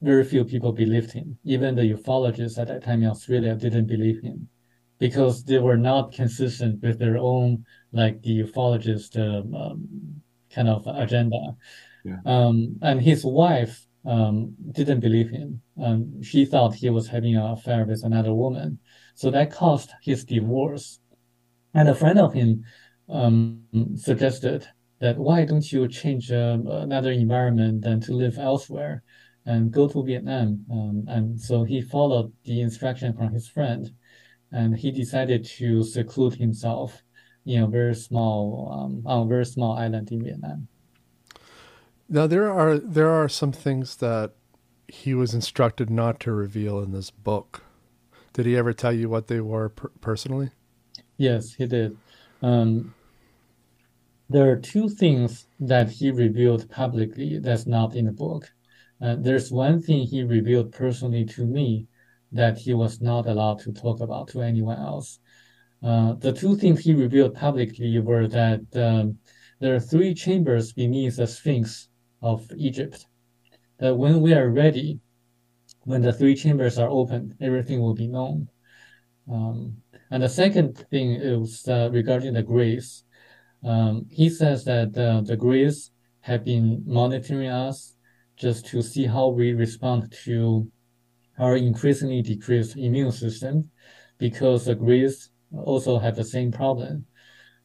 very 0.00 0.24
few 0.24 0.44
people 0.44 0.72
believed 0.72 1.12
him. 1.12 1.38
Even 1.44 1.74
the 1.74 1.92
ufologists 1.92 2.58
at 2.58 2.68
that 2.68 2.82
time 2.84 3.02
in 3.02 3.08
Australia 3.08 3.54
didn't 3.54 3.86
believe 3.86 4.20
him 4.22 4.48
because 4.98 5.44
they 5.44 5.58
were 5.58 5.76
not 5.76 6.12
consistent 6.12 6.82
with 6.82 6.98
their 6.98 7.18
own, 7.18 7.64
like 7.92 8.22
the 8.22 8.40
ufologist 8.40 9.16
um, 9.18 10.21
kind 10.54 10.68
of 10.68 10.86
agenda. 10.86 11.56
Yeah. 12.04 12.18
Um, 12.24 12.78
and 12.82 13.00
his 13.00 13.24
wife 13.24 13.86
um, 14.04 14.54
didn't 14.72 15.00
believe 15.00 15.30
him. 15.30 15.62
Um, 15.80 16.22
she 16.22 16.44
thought 16.44 16.74
he 16.74 16.90
was 16.90 17.08
having 17.08 17.36
an 17.36 17.50
affair 17.50 17.84
with 17.84 18.02
another 18.04 18.34
woman. 18.34 18.78
So 19.14 19.30
that 19.30 19.52
caused 19.52 19.90
his 20.02 20.24
divorce. 20.24 21.00
And 21.74 21.88
a 21.88 21.94
friend 21.94 22.18
of 22.18 22.32
him 22.32 22.64
um, 23.08 23.62
suggested 23.96 24.66
that 25.00 25.16
why 25.16 25.44
don't 25.44 25.70
you 25.72 25.88
change 25.88 26.30
uh, 26.30 26.58
another 26.66 27.12
environment 27.12 27.82
than 27.82 28.00
to 28.00 28.12
live 28.14 28.38
elsewhere 28.38 29.02
and 29.46 29.70
go 29.70 29.88
to 29.88 30.04
Vietnam? 30.04 30.64
Um, 30.70 31.04
and 31.08 31.40
so 31.40 31.64
he 31.64 31.80
followed 31.80 32.32
the 32.44 32.60
instruction 32.60 33.12
from 33.14 33.32
his 33.32 33.48
friend 33.48 33.90
and 34.52 34.76
he 34.76 34.90
decided 34.90 35.44
to 35.44 35.82
seclude 35.82 36.34
himself 36.34 37.02
in 37.44 37.60
know 37.60 37.66
very 37.66 37.94
small, 37.94 38.70
um, 38.72 39.02
on 39.06 39.26
a 39.26 39.28
very 39.28 39.46
small 39.46 39.76
island 39.76 40.10
in 40.10 40.22
Vietnam. 40.22 40.68
Now 42.08 42.26
there 42.26 42.50
are 42.50 42.78
there 42.78 43.10
are 43.10 43.28
some 43.28 43.52
things 43.52 43.96
that 43.96 44.32
he 44.88 45.14
was 45.14 45.34
instructed 45.34 45.88
not 45.90 46.20
to 46.20 46.32
reveal 46.32 46.80
in 46.80 46.92
this 46.92 47.10
book. 47.10 47.62
Did 48.32 48.46
he 48.46 48.56
ever 48.56 48.72
tell 48.72 48.92
you 48.92 49.08
what 49.08 49.28
they 49.28 49.40
were 49.40 49.70
per- 49.70 49.90
personally? 50.00 50.50
Yes, 51.16 51.54
he 51.54 51.66
did. 51.66 51.96
Um, 52.42 52.94
there 54.28 54.50
are 54.50 54.56
two 54.56 54.88
things 54.88 55.46
that 55.60 55.90
he 55.90 56.10
revealed 56.10 56.70
publicly 56.70 57.38
that's 57.38 57.66
not 57.66 57.94
in 57.94 58.06
the 58.06 58.12
book. 58.12 58.50
Uh, 59.00 59.16
there's 59.18 59.50
one 59.50 59.80
thing 59.80 60.06
he 60.06 60.22
revealed 60.22 60.72
personally 60.72 61.24
to 61.26 61.44
me 61.46 61.86
that 62.30 62.56
he 62.56 62.72
was 62.72 63.00
not 63.00 63.26
allowed 63.26 63.58
to 63.60 63.72
talk 63.72 64.00
about 64.00 64.28
to 64.28 64.40
anyone 64.40 64.78
else. 64.78 65.18
Uh, 65.82 66.14
the 66.14 66.32
two 66.32 66.56
things 66.56 66.80
he 66.80 66.94
revealed 66.94 67.34
publicly 67.34 67.98
were 67.98 68.28
that 68.28 68.60
um, 68.76 69.18
there 69.60 69.74
are 69.74 69.80
three 69.80 70.14
chambers 70.14 70.72
beneath 70.72 71.16
the 71.16 71.26
Sphinx 71.26 71.88
of 72.22 72.48
Egypt. 72.56 73.06
That 73.78 73.96
when 73.96 74.20
we 74.20 74.32
are 74.32 74.48
ready, 74.48 75.00
when 75.84 76.02
the 76.02 76.12
three 76.12 76.36
chambers 76.36 76.78
are 76.78 76.88
open, 76.88 77.34
everything 77.40 77.80
will 77.80 77.94
be 77.94 78.06
known. 78.06 78.48
Um, 79.30 79.76
and 80.10 80.22
the 80.22 80.28
second 80.28 80.86
thing 80.90 81.12
is 81.12 81.66
uh, 81.66 81.90
regarding 81.90 82.34
the 82.34 82.42
Greys. 82.42 83.04
Um, 83.64 84.06
he 84.10 84.28
says 84.28 84.64
that 84.64 84.96
uh, 84.96 85.22
the 85.22 85.36
Greys 85.36 85.90
have 86.20 86.44
been 86.44 86.84
monitoring 86.86 87.48
us 87.48 87.96
just 88.36 88.66
to 88.66 88.82
see 88.82 89.06
how 89.06 89.28
we 89.28 89.52
respond 89.52 90.14
to 90.24 90.70
our 91.38 91.56
increasingly 91.56 92.22
decreased 92.22 92.76
immune 92.76 93.10
system, 93.10 93.70
because 94.18 94.64
the 94.64 94.74
Greys 94.76 95.30
also 95.54 95.98
have 95.98 96.16
the 96.16 96.24
same 96.24 96.50
problem 96.50 97.06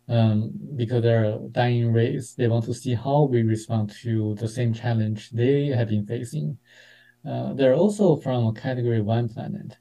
um, 0.09 0.51
because 0.75 1.03
they're 1.03 1.37
dying 1.51 1.91
race. 1.91 2.33
They 2.33 2.47
want 2.47 2.65
to 2.65 2.73
see 2.73 2.93
how 2.93 3.23
we 3.23 3.43
respond 3.43 3.93
to 4.03 4.35
the 4.35 4.47
same 4.47 4.73
challenge 4.73 5.29
they 5.31 5.67
have 5.67 5.89
been 5.89 6.05
facing. 6.05 6.57
Uh, 7.27 7.53
they're 7.53 7.75
also 7.75 8.15
from 8.15 8.47
a 8.47 8.53
category 8.53 9.01
one 9.01 9.27
planet, 9.27 9.77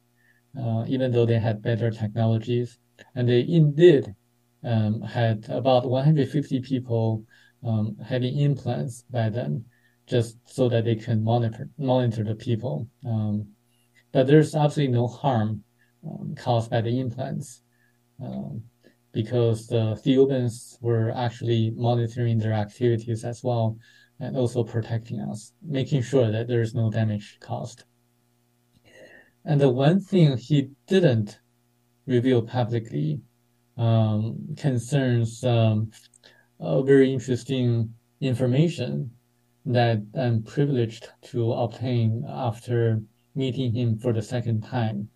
uh, 0.59 0.85
even 0.89 1.13
though 1.13 1.27
they 1.27 1.39
had 1.39 1.63
better 1.63 1.91
technologies. 1.91 2.79
And 3.15 3.29
they 3.29 3.47
indeed 3.47 4.15
um, 4.65 5.03
had 5.03 5.49
about 5.49 5.89
150 5.89 6.61
people 6.61 7.25
um, 7.65 7.97
having 8.05 8.39
implants 8.39 9.05
by 9.11 9.29
then, 9.29 9.65
just 10.07 10.39
so 10.45 10.69
that 10.69 10.85
they 10.85 10.97
can 10.97 11.23
monitor 11.23 11.69
monitor 11.79 12.25
the 12.25 12.35
people. 12.35 12.89
Um, 13.07 13.49
but 14.13 14.27
there's 14.27 14.55
absolutely 14.55 14.95
no 14.95 15.07
harm 15.07 15.63
um, 16.05 16.35
caused 16.37 16.71
by 16.71 16.81
the 16.81 16.99
implants 17.01 17.63
um, 18.23 18.63
because 19.13 19.67
the 19.67 19.99
Theubans 20.05 20.79
were 20.81 21.11
actually 21.11 21.71
monitoring 21.71 22.39
their 22.39 22.53
activities 22.53 23.25
as 23.25 23.43
well 23.43 23.79
and 24.21 24.37
also 24.37 24.65
protecting 24.65 25.21
us, 25.21 25.53
making 25.63 26.03
sure 26.03 26.31
that 26.31 26.49
there 26.49 26.63
is 26.63 26.75
no 26.75 26.91
damage 26.91 27.39
caused. 27.41 27.85
And 29.45 29.61
the 29.61 29.71
one 29.71 30.01
thing 30.01 30.37
he 30.37 30.71
didn't 30.87 31.39
reveal 32.07 32.43
publicly 32.43 33.21
um, 33.77 34.55
concerns 34.57 35.45
um, 35.45 35.91
a 36.61 36.83
very 36.83 37.13
interesting 37.13 37.95
information 38.21 39.11
that 39.67 39.99
I'm 40.15 40.43
privileged 40.43 41.09
to 41.31 41.53
obtain 41.53 42.25
after 42.29 43.03
meeting 43.35 43.75
him 43.75 43.99
for 43.99 44.13
the 44.13 44.23
second 44.23 44.63
time. 44.63 45.09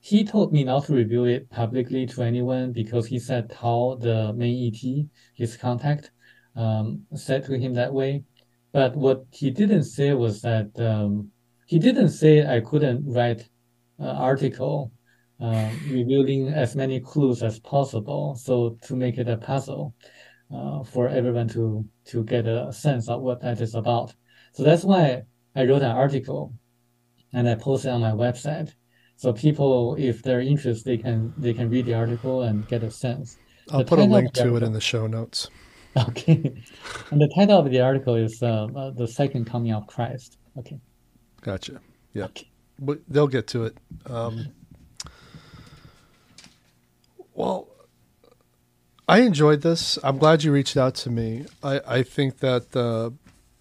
He 0.00 0.24
told 0.24 0.52
me 0.52 0.64
not 0.64 0.86
to 0.86 0.94
reveal 0.94 1.24
it 1.24 1.50
publicly 1.50 2.06
to 2.06 2.22
anyone 2.22 2.72
because 2.72 3.06
he 3.06 3.18
said 3.18 3.50
Thao, 3.50 4.00
the 4.00 4.32
main 4.32 4.72
ET, 4.72 5.06
his 5.34 5.56
contact, 5.56 6.10
um, 6.56 7.02
said 7.14 7.44
to 7.44 7.58
him 7.58 7.74
that 7.74 7.92
way. 7.92 8.24
But 8.72 8.96
what 8.96 9.24
he 9.30 9.50
didn't 9.50 9.84
say 9.84 10.12
was 10.14 10.40
that 10.42 10.70
um, 10.78 11.30
he 11.66 11.78
didn't 11.78 12.10
say 12.10 12.46
I 12.46 12.60
couldn't 12.60 13.04
write 13.12 13.48
an 13.98 14.16
article 14.16 14.92
uh, 15.40 15.70
revealing 15.88 16.48
as 16.48 16.74
many 16.74 17.00
clues 17.00 17.42
as 17.42 17.60
possible, 17.60 18.34
so 18.34 18.78
to 18.82 18.96
make 18.96 19.18
it 19.18 19.28
a 19.28 19.36
puzzle 19.36 19.94
uh, 20.54 20.82
for 20.82 21.08
everyone 21.08 21.48
to 21.48 21.84
to 22.06 22.24
get 22.24 22.46
a 22.46 22.72
sense 22.72 23.08
of 23.08 23.20
what 23.20 23.40
that 23.40 23.60
is 23.60 23.74
about. 23.74 24.14
So 24.52 24.62
that's 24.62 24.84
why 24.84 25.22
I 25.54 25.64
wrote 25.64 25.82
an 25.82 25.90
article 25.90 26.54
and 27.32 27.48
I 27.48 27.54
posted 27.54 27.90
on 27.90 28.00
my 28.00 28.12
website. 28.12 28.72
So 29.18 29.32
people, 29.32 29.96
if 29.98 30.22
they're 30.22 30.40
interested, 30.40 30.84
they 30.84 30.96
can 30.96 31.34
they 31.36 31.52
can 31.52 31.68
read 31.68 31.86
the 31.86 31.94
article 31.94 32.42
and 32.42 32.66
get 32.68 32.84
a 32.84 32.90
sense. 32.90 33.36
I'll 33.68 33.80
The 33.80 33.84
put 33.84 33.98
a 33.98 34.04
link 34.04 34.32
to 34.34 34.56
it 34.56 34.62
in 34.62 34.72
the 34.72 34.80
show 34.80 35.06
notes. 35.06 35.50
Okay, 35.96 36.54
and 37.10 37.20
the 37.20 37.28
title 37.34 37.58
of 37.58 37.68
the 37.72 37.80
article 37.80 38.14
is 38.14 38.40
uh, 38.40 38.66
uh, 38.66 38.90
"The 38.90 39.08
Second 39.08 39.46
Coming 39.46 39.72
of 39.72 39.88
Christ." 39.88 40.38
Okay. 40.56 40.78
Gotcha. 41.40 41.80
Yeah. 42.12 42.26
Okay. 42.26 42.46
But 42.78 43.00
they'll 43.08 43.26
get 43.26 43.48
to 43.48 43.64
it. 43.64 43.76
Um, 44.06 44.46
well, 47.34 47.68
I 49.08 49.22
enjoyed 49.22 49.62
this. 49.62 49.98
I'm 50.04 50.18
glad 50.18 50.44
you 50.44 50.52
reached 50.52 50.76
out 50.76 50.94
to 50.96 51.10
me. 51.10 51.46
I, 51.64 51.80
I 51.86 52.02
think 52.04 52.38
that 52.38 52.76
uh, 52.76 53.10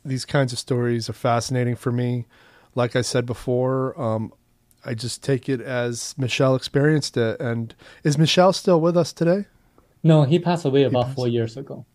these 0.06 0.26
kinds 0.26 0.54
of 0.54 0.60
stories 0.60 1.10
are 1.10 1.14
fascinating 1.14 1.76
for 1.76 1.92
me. 1.92 2.26
Like 2.76 2.96
I 2.96 3.02
said 3.02 3.26
before, 3.26 4.00
um, 4.00 4.34
I 4.86 4.94
just 4.94 5.24
take 5.24 5.50
it 5.50 5.62
as 5.62 6.16
Michel 6.18 6.56
experienced 6.56 7.18
it. 7.18 7.40
And 7.40 7.76
is 8.04 8.18
Michel 8.18 8.54
still 8.54 8.80
with 8.80 8.96
us 8.96 9.12
today? 9.14 9.46
No, 10.04 10.24
he 10.24 10.40
passed 10.40 10.66
away 10.66 10.84
about 10.84 11.06
passed- 11.06 11.16
four 11.16 11.28
years 11.28 11.58
ago. 11.58 11.86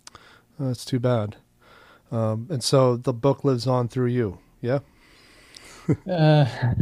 Oh, 0.61 0.69
that's 0.69 0.85
too 0.85 1.01
bad. 1.01 1.37
Um, 2.11 2.47
and 2.51 2.63
so 2.63 2.97
the 2.97 3.13
book 3.13 3.43
lives 3.45 3.67
on 3.67 3.89
through 3.89 4.09
you. 4.09 4.39
Yeah. 4.61 4.81
Uh, 6.09 6.47
I 6.55 6.75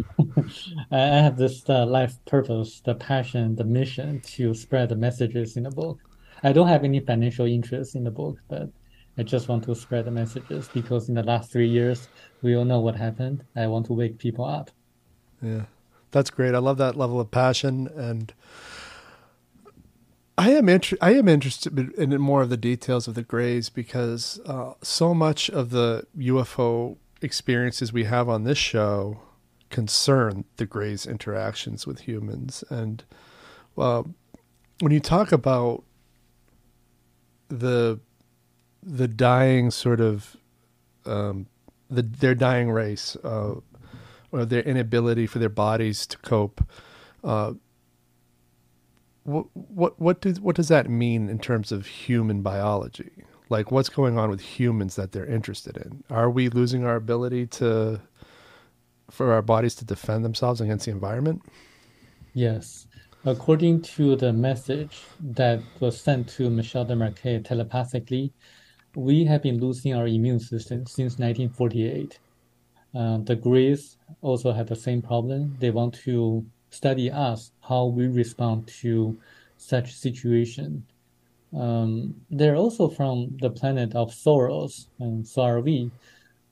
I 0.92 0.98
have 0.98 1.38
this 1.38 1.66
uh, 1.70 1.86
life 1.86 2.16
purpose, 2.26 2.82
the 2.84 2.94
passion, 2.94 3.56
the 3.56 3.64
mission 3.64 4.20
to 4.36 4.52
spread 4.52 4.90
the 4.90 4.96
messages 4.96 5.56
in 5.56 5.62
the 5.62 5.70
book. 5.70 5.98
I 6.42 6.52
don't 6.52 6.68
have 6.68 6.84
any 6.84 7.00
financial 7.00 7.46
interest 7.46 7.94
in 7.94 8.04
the 8.04 8.10
book, 8.10 8.36
but 8.48 8.68
I 9.16 9.22
just 9.22 9.48
want 9.48 9.64
to 9.64 9.74
spread 9.74 10.04
the 10.04 10.10
messages 10.10 10.68
because 10.74 11.08
in 11.08 11.14
the 11.14 11.22
last 11.22 11.50
three 11.50 11.68
years, 11.68 12.08
we 12.42 12.54
all 12.56 12.66
know 12.66 12.80
what 12.80 12.94
happened. 12.94 13.42
I 13.56 13.66
want 13.68 13.86
to 13.86 13.94
wake 13.94 14.18
people 14.18 14.44
up. 14.44 14.70
Yeah, 15.40 15.64
that's 16.10 16.30
great. 16.30 16.54
I 16.54 16.58
love 16.58 16.78
that 16.78 16.96
level 16.96 17.20
of 17.20 17.30
passion, 17.30 17.88
and 17.88 18.32
I 20.36 20.50
am 20.50 20.68
inter- 20.68 20.96
I 21.00 21.14
am 21.14 21.28
interested 21.28 21.78
in 21.94 22.20
more 22.20 22.42
of 22.42 22.50
the 22.50 22.56
details 22.56 23.06
of 23.06 23.14
the 23.14 23.22
Greys 23.22 23.68
because 23.68 24.40
uh, 24.46 24.74
so 24.82 25.14
much 25.14 25.50
of 25.50 25.70
the 25.70 26.06
UFO 26.18 26.96
experiences 27.22 27.92
we 27.92 28.04
have 28.04 28.28
on 28.28 28.44
this 28.44 28.58
show 28.58 29.20
concern 29.68 30.44
the 30.56 30.66
Greys' 30.66 31.06
interactions 31.06 31.86
with 31.86 32.00
humans, 32.00 32.64
and 32.70 33.04
uh, 33.78 34.02
when 34.80 34.92
you 34.92 35.00
talk 35.00 35.32
about 35.32 35.84
the 37.48 38.00
the 38.82 39.08
dying 39.08 39.70
sort 39.70 40.00
of 40.00 40.36
um, 41.04 41.46
the 41.90 42.02
their 42.02 42.34
dying 42.34 42.70
race. 42.70 43.16
Uh, 43.22 43.56
or 44.32 44.44
their 44.44 44.62
inability 44.62 45.26
for 45.26 45.38
their 45.38 45.48
bodies 45.48 46.06
to 46.06 46.18
cope. 46.18 46.64
Uh, 47.22 47.54
what 49.24 49.46
what 49.54 50.00
what 50.00 50.20
does 50.20 50.40
what 50.40 50.56
does 50.56 50.68
that 50.68 50.88
mean 50.88 51.28
in 51.28 51.38
terms 51.38 51.72
of 51.72 51.86
human 51.86 52.42
biology? 52.42 53.10
Like, 53.48 53.72
what's 53.72 53.88
going 53.88 54.16
on 54.16 54.30
with 54.30 54.40
humans 54.40 54.94
that 54.94 55.12
they're 55.12 55.26
interested 55.26 55.76
in? 55.76 56.04
Are 56.08 56.30
we 56.30 56.48
losing 56.48 56.84
our 56.84 56.96
ability 56.96 57.46
to 57.48 58.00
for 59.10 59.32
our 59.32 59.42
bodies 59.42 59.74
to 59.76 59.84
defend 59.84 60.24
themselves 60.24 60.60
against 60.60 60.86
the 60.86 60.92
environment? 60.92 61.42
Yes. 62.32 62.86
According 63.24 63.82
to 63.82 64.16
the 64.16 64.32
message 64.32 65.02
that 65.20 65.60
was 65.80 66.00
sent 66.00 66.28
to 66.30 66.48
Michel 66.48 66.86
Desmarquet 66.86 67.44
telepathically, 67.44 68.32
we 68.94 69.24
have 69.24 69.42
been 69.42 69.60
losing 69.60 69.94
our 69.94 70.06
immune 70.06 70.40
system 70.40 70.86
since 70.86 71.18
1948. 71.18 72.18
Uh, 72.94 73.18
the 73.18 73.36
Greys 73.36 73.96
also 74.20 74.52
have 74.52 74.68
the 74.68 74.76
same 74.76 75.02
problem. 75.02 75.56
They 75.60 75.70
want 75.70 75.94
to 76.04 76.44
study 76.70 77.10
us, 77.10 77.52
how 77.60 77.86
we 77.86 78.06
respond 78.06 78.68
to 78.82 79.18
such 79.56 79.94
situation. 79.94 80.84
Um, 81.56 82.14
they're 82.30 82.56
also 82.56 82.88
from 82.88 83.36
the 83.40 83.50
planet 83.50 83.94
of 83.94 84.12
Soros, 84.12 84.86
and 84.98 85.26
so 85.26 85.42
are 85.42 85.60
we. 85.60 85.90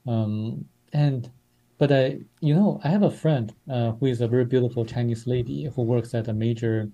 Um, 0.07 0.65
and 0.93 1.31
but 1.79 1.93
I, 1.93 2.19
you 2.41 2.55
know, 2.55 2.81
I 2.83 2.89
have 2.89 3.05
a 3.05 3.11
friend 3.11 3.55
uh, 3.71 3.93
who 3.93 4.07
is 4.07 4.21
a 4.21 4.27
very 4.27 4.45
beautiful 4.45 4.85
Chinese 4.85 5.27
lady 5.27 5.71
who 5.75 5.83
works 5.83 6.13
at 6.15 6.27
a 6.27 6.33
major 6.33 6.91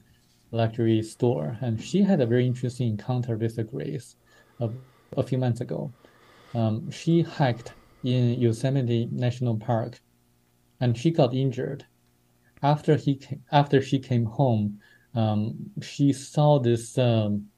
luxury 0.51 1.03
store, 1.03 1.57
and 1.63 1.83
she 1.83 2.03
had 2.03 2.21
a 2.21 2.27
very 2.27 2.47
interesting 2.47 2.91
encounter 2.91 3.37
with 3.37 3.57
the 3.57 3.65
Greys 3.65 4.17
a, 4.61 4.69
a 5.17 5.23
few 5.23 5.39
months 5.39 5.63
ago. 5.63 5.91
Um, 6.55 6.91
she 6.91 7.23
hiked 7.23 7.73
in 8.05 8.41
Yosemite 8.41 9.09
National 9.11 9.57
Park, 9.57 10.01
and 10.81 10.97
she 10.97 11.11
got 11.11 11.35
injured. 11.35 11.85
After 12.63 12.97
he 12.97 13.21
after 13.51 13.81
she 13.83 13.99
came 13.99 14.25
home, 14.25 14.81
um, 15.15 15.55
she 15.83 16.13
saw 16.13 16.59
this 16.59 16.97
um, 16.99 17.49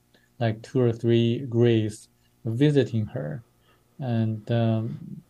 like 0.41 0.63
two 0.63 0.81
or 0.81 0.93
three 0.93 1.47
Greys 1.49 2.09
visiting 2.45 3.07
her, 3.07 3.43
and 3.99 4.51
um, 4.51 5.23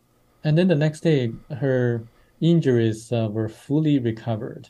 and 0.45 0.57
then 0.57 0.69
the 0.69 0.75
next 0.75 1.01
day 1.01 1.33
her 1.51 2.05
injuries 2.41 3.13
uh, 3.13 3.29
were 3.31 3.49
fully 3.49 3.99
recovered. 3.99 4.69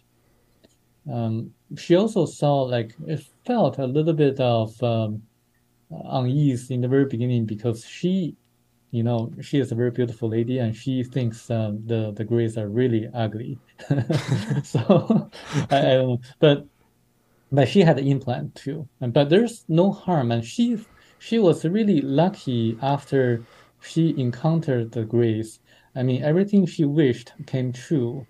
Um, 1.10 1.52
she 1.76 1.94
also 1.94 2.26
saw 2.26 2.62
like 2.62 2.94
it 3.06 3.24
felt 3.44 3.78
a 3.78 3.86
little 3.86 4.12
bit 4.12 4.40
of 4.40 4.80
um, 4.82 5.22
unease 5.90 6.70
in 6.70 6.80
the 6.80 6.88
very 6.88 7.04
beginning 7.04 7.46
because 7.46 7.84
she, 7.84 8.36
you 8.90 9.02
know, 9.02 9.32
she 9.40 9.58
is 9.58 9.72
a 9.72 9.74
very 9.74 9.90
beautiful 9.90 10.28
lady 10.28 10.58
and 10.58 10.74
she 10.74 11.02
thinks 11.04 11.50
um, 11.50 11.86
the 11.86 12.12
the 12.12 12.24
Greys 12.24 12.56
are 12.56 12.68
really 12.68 13.08
ugly. 13.14 13.58
so 14.64 15.30
I, 15.70 15.78
I 15.78 15.94
don't 15.94 16.08
know, 16.08 16.20
but 16.38 16.66
but 17.52 17.68
she 17.68 17.80
had 17.82 17.98
an 17.98 18.06
implant 18.06 18.54
too. 18.54 18.88
But 19.00 19.28
there's 19.30 19.64
no 19.68 19.92
harm, 19.92 20.32
and 20.32 20.44
she 20.44 20.78
she 21.18 21.38
was 21.38 21.64
really 21.64 22.00
lucky 22.00 22.78
after 22.82 23.44
she 23.80 24.14
encountered 24.18 24.92
the 24.92 25.04
Greys. 25.04 25.60
I 25.94 26.02
mean, 26.02 26.22
everything 26.22 26.66
she 26.66 26.84
wished 26.84 27.32
came 27.46 27.72
true. 27.72 28.26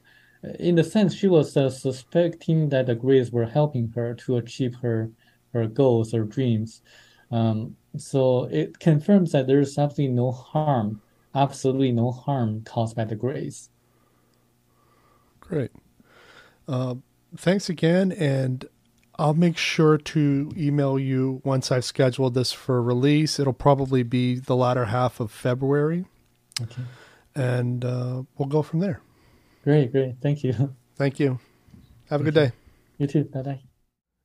In 0.61 0.77
the 0.77 0.85
sense, 0.85 1.15
she 1.15 1.27
was 1.27 1.57
uh, 1.57 1.71
suspecting 1.71 2.69
that 2.69 2.87
the 2.87 2.95
Greys 2.95 3.33
were 3.33 3.47
helping 3.47 3.91
her 3.95 4.15
to 4.15 4.37
achieve 4.37 4.75
her 4.77 5.11
her 5.53 5.67
goals 5.67 6.15
or 6.15 6.25
dreams. 6.25 6.83
Um, 7.31 7.77
so 8.01 8.45
it 8.45 8.79
confirms 8.79 9.33
that 9.33 9.47
there 9.47 9.61
is 9.61 9.77
absolutely 9.79 10.15
no 10.15 10.33
harm, 10.33 11.01
absolutely 11.35 11.93
no 11.93 12.11
harm 12.11 12.63
caused 12.65 12.97
by 12.97 13.05
the 13.05 13.15
Greys. 13.17 13.71
Great. 15.41 15.71
Uh, 16.69 16.97
thanks 17.37 17.69
again, 17.69 18.11
and 18.13 18.65
I'll 19.19 19.35
make 19.35 19.57
sure 19.57 19.97
to 19.99 20.53
email 20.57 20.99
you 20.99 21.41
once 21.45 21.71
I've 21.71 21.85
scheduled 21.85 22.35
this 22.35 22.53
for 22.53 22.83
release. 22.83 23.39
It'll 23.39 23.53
probably 23.53 24.03
be 24.03 24.39
the 24.41 24.57
latter 24.57 24.87
half 24.87 25.21
of 25.21 25.31
February, 25.31 26.07
Okay. 26.61 26.83
and 27.35 27.85
uh, 27.85 28.23
we'll 28.37 28.49
go 28.49 28.63
from 28.63 28.81
there. 28.81 29.01
Great, 29.65 29.93
great. 29.93 30.17
Thank 30.21 30.43
you. 30.45 30.75
Thank 30.97 31.21
you. 31.21 31.39
Have 32.11 32.21
a 32.21 32.25
good 32.25 32.35
day. 32.35 32.53
You 32.99 33.07
too. 33.07 33.25
Bye 33.25 33.43
bye. 33.43 33.66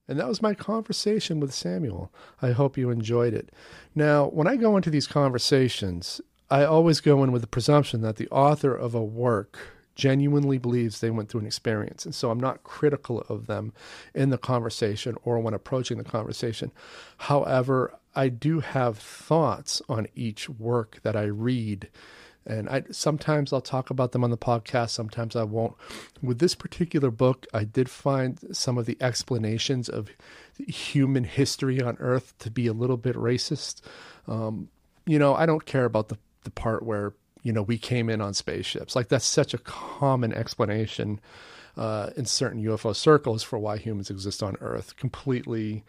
And 0.07 0.19
that 0.19 0.27
was 0.27 0.41
my 0.41 0.53
conversation 0.53 1.39
with 1.39 1.53
Samuel. 1.53 2.11
I 2.41 2.51
hope 2.51 2.77
you 2.77 2.89
enjoyed 2.89 3.33
it. 3.33 3.51
Now, 3.95 4.27
when 4.27 4.47
I 4.47 4.55
go 4.55 4.75
into 4.75 4.89
these 4.89 5.07
conversations, 5.07 6.19
I 6.49 6.65
always 6.65 6.99
go 6.99 7.23
in 7.23 7.31
with 7.31 7.41
the 7.41 7.47
presumption 7.47 8.01
that 8.01 8.17
the 8.17 8.27
author 8.29 8.75
of 8.75 8.93
a 8.93 9.03
work 9.03 9.57
genuinely 9.95 10.57
believes 10.57 10.99
they 10.99 11.09
went 11.09 11.29
through 11.29 11.41
an 11.41 11.45
experience. 11.45 12.05
And 12.05 12.15
so 12.15 12.31
I'm 12.31 12.39
not 12.39 12.63
critical 12.63 13.21
of 13.29 13.47
them 13.47 13.73
in 14.13 14.29
the 14.29 14.37
conversation 14.37 15.15
or 15.23 15.39
when 15.39 15.53
approaching 15.53 15.97
the 15.97 16.03
conversation. 16.03 16.71
However, 17.17 17.93
I 18.15 18.29
do 18.29 18.59
have 18.59 18.97
thoughts 18.97 19.81
on 19.87 20.07
each 20.15 20.49
work 20.49 20.99
that 21.03 21.15
I 21.15 21.23
read. 21.23 21.89
And 22.45 22.67
I 22.69 22.83
sometimes 22.91 23.53
I'll 23.53 23.61
talk 23.61 23.89
about 23.89 24.11
them 24.11 24.23
on 24.23 24.31
the 24.31 24.37
podcast, 24.37 24.89
sometimes 24.89 25.35
I 25.35 25.43
won't. 25.43 25.75
With 26.21 26.39
this 26.39 26.55
particular 26.55 27.11
book, 27.11 27.45
I 27.53 27.63
did 27.63 27.89
find 27.89 28.39
some 28.55 28.77
of 28.77 28.85
the 28.85 28.97
explanations 28.99 29.89
of 29.89 30.09
human 30.57 31.23
history 31.23 31.81
on 31.81 31.97
Earth 31.99 32.33
to 32.39 32.49
be 32.49 32.67
a 32.67 32.73
little 32.73 32.97
bit 32.97 33.15
racist. 33.15 33.81
Um, 34.27 34.69
you 35.05 35.19
know, 35.19 35.35
I 35.35 35.45
don't 35.45 35.65
care 35.65 35.85
about 35.85 36.09
the 36.09 36.17
the 36.43 36.51
part 36.51 36.83
where 36.83 37.13
you 37.43 37.51
know, 37.51 37.61
we 37.61 37.77
came 37.77 38.09
in 38.09 38.21
on 38.21 38.33
spaceships. 38.33 38.95
Like 38.95 39.07
that's 39.07 39.25
such 39.25 39.53
a 39.53 39.57
common 39.57 40.33
explanation 40.33 41.19
uh, 41.77 42.11
in 42.15 42.25
certain 42.25 42.63
UFO 42.63 42.95
circles 42.95 43.43
for 43.43 43.57
why 43.57 43.77
humans 43.77 44.09
exist 44.09 44.43
on 44.43 44.57
Earth, 44.61 44.95
completely 44.97 45.83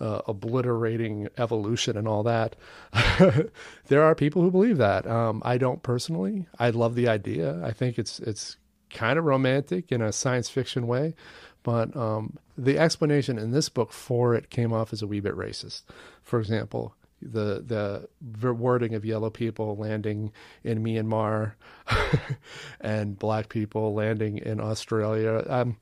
uh, 0.00 0.22
obliterating 0.26 1.28
evolution 1.38 1.96
and 1.96 2.08
all 2.08 2.22
that. 2.22 2.56
there 3.88 4.02
are 4.02 4.14
people 4.14 4.42
who 4.42 4.50
believe 4.50 4.78
that. 4.78 5.06
Um, 5.06 5.42
I 5.44 5.58
don't 5.58 5.82
personally. 5.82 6.46
I 6.58 6.70
love 6.70 6.94
the 6.94 7.08
idea. 7.08 7.62
I 7.64 7.72
think 7.72 7.98
it's 7.98 8.18
it's 8.20 8.56
kind 8.90 9.18
of 9.18 9.24
romantic 9.24 9.90
in 9.90 10.02
a 10.02 10.12
science 10.12 10.48
fiction 10.48 10.86
way, 10.86 11.14
but 11.62 11.96
um, 11.96 12.36
the 12.58 12.78
explanation 12.78 13.38
in 13.38 13.52
this 13.52 13.68
book 13.68 13.92
for 13.92 14.34
it 14.34 14.50
came 14.50 14.72
off 14.72 14.92
as 14.92 15.02
a 15.02 15.06
wee 15.06 15.20
bit 15.20 15.34
racist. 15.34 15.82
For 16.22 16.38
example, 16.38 16.94
the 17.22 18.08
the 18.20 18.52
wording 18.52 18.94
of 18.94 19.04
yellow 19.04 19.30
people 19.30 19.76
landing 19.76 20.32
in 20.64 20.82
Myanmar 20.82 21.52
and 22.80 23.18
black 23.18 23.48
people 23.48 23.94
landing 23.94 24.38
in 24.38 24.60
Australia. 24.60 25.44
Um, 25.48 25.76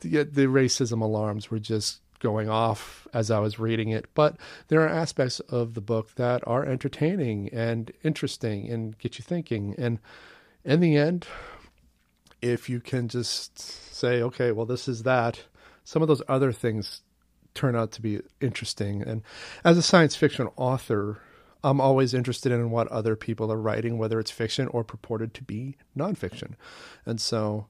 the, 0.00 0.24
the 0.24 0.46
racism 0.46 1.00
alarms 1.00 1.50
were 1.50 1.60
just 1.60 2.00
going 2.22 2.48
off 2.48 3.06
as 3.12 3.30
I 3.30 3.40
was 3.40 3.58
reading 3.58 3.90
it. 3.90 4.06
But 4.14 4.36
there 4.68 4.80
are 4.80 4.88
aspects 4.88 5.40
of 5.40 5.74
the 5.74 5.80
book 5.80 6.14
that 6.14 6.46
are 6.46 6.64
entertaining 6.64 7.50
and 7.52 7.90
interesting 8.02 8.70
and 8.70 8.96
get 8.98 9.18
you 9.18 9.24
thinking. 9.24 9.74
And 9.76 9.98
in 10.64 10.80
the 10.80 10.96
end, 10.96 11.26
if 12.40 12.70
you 12.70 12.80
can 12.80 13.08
just 13.08 13.58
say, 13.58 14.22
okay, 14.22 14.52
well, 14.52 14.66
this 14.66 14.88
is 14.88 15.02
that, 15.02 15.42
some 15.84 16.00
of 16.00 16.08
those 16.08 16.22
other 16.28 16.52
things 16.52 17.02
turn 17.54 17.74
out 17.76 17.90
to 17.92 18.00
be 18.00 18.20
interesting. 18.40 19.02
And 19.02 19.22
as 19.64 19.76
a 19.76 19.82
science 19.82 20.14
fiction 20.16 20.48
author, 20.56 21.20
I'm 21.64 21.80
always 21.80 22.14
interested 22.14 22.52
in 22.52 22.70
what 22.70 22.88
other 22.88 23.16
people 23.16 23.52
are 23.52 23.60
writing, 23.60 23.98
whether 23.98 24.18
it's 24.18 24.30
fiction 24.30 24.68
or 24.68 24.84
purported 24.84 25.34
to 25.34 25.42
be 25.42 25.76
nonfiction. 25.96 26.54
And 27.04 27.20
so, 27.20 27.66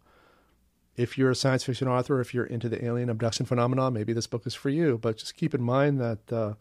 if 0.97 1.17
you're 1.17 1.31
a 1.31 1.35
science 1.35 1.65
fiction 1.65 1.89
author, 1.89 2.21
if 2.21 2.35
you're 2.35 2.45
into 2.45 2.69
the 2.69 2.85
alien 2.85 3.09
abduction 3.09 3.47
phenomenon, 3.47 3.93
maybe 3.93 4.13
this 4.13 4.27
book 4.27 4.47
is 4.47 4.55
for 4.55 4.69
you. 4.69 4.99
But 4.99 5.17
just 5.17 5.37
keep 5.37 5.55
in 5.55 5.63
mind 5.63 6.01
that 6.01 6.33
uh, 6.33 6.55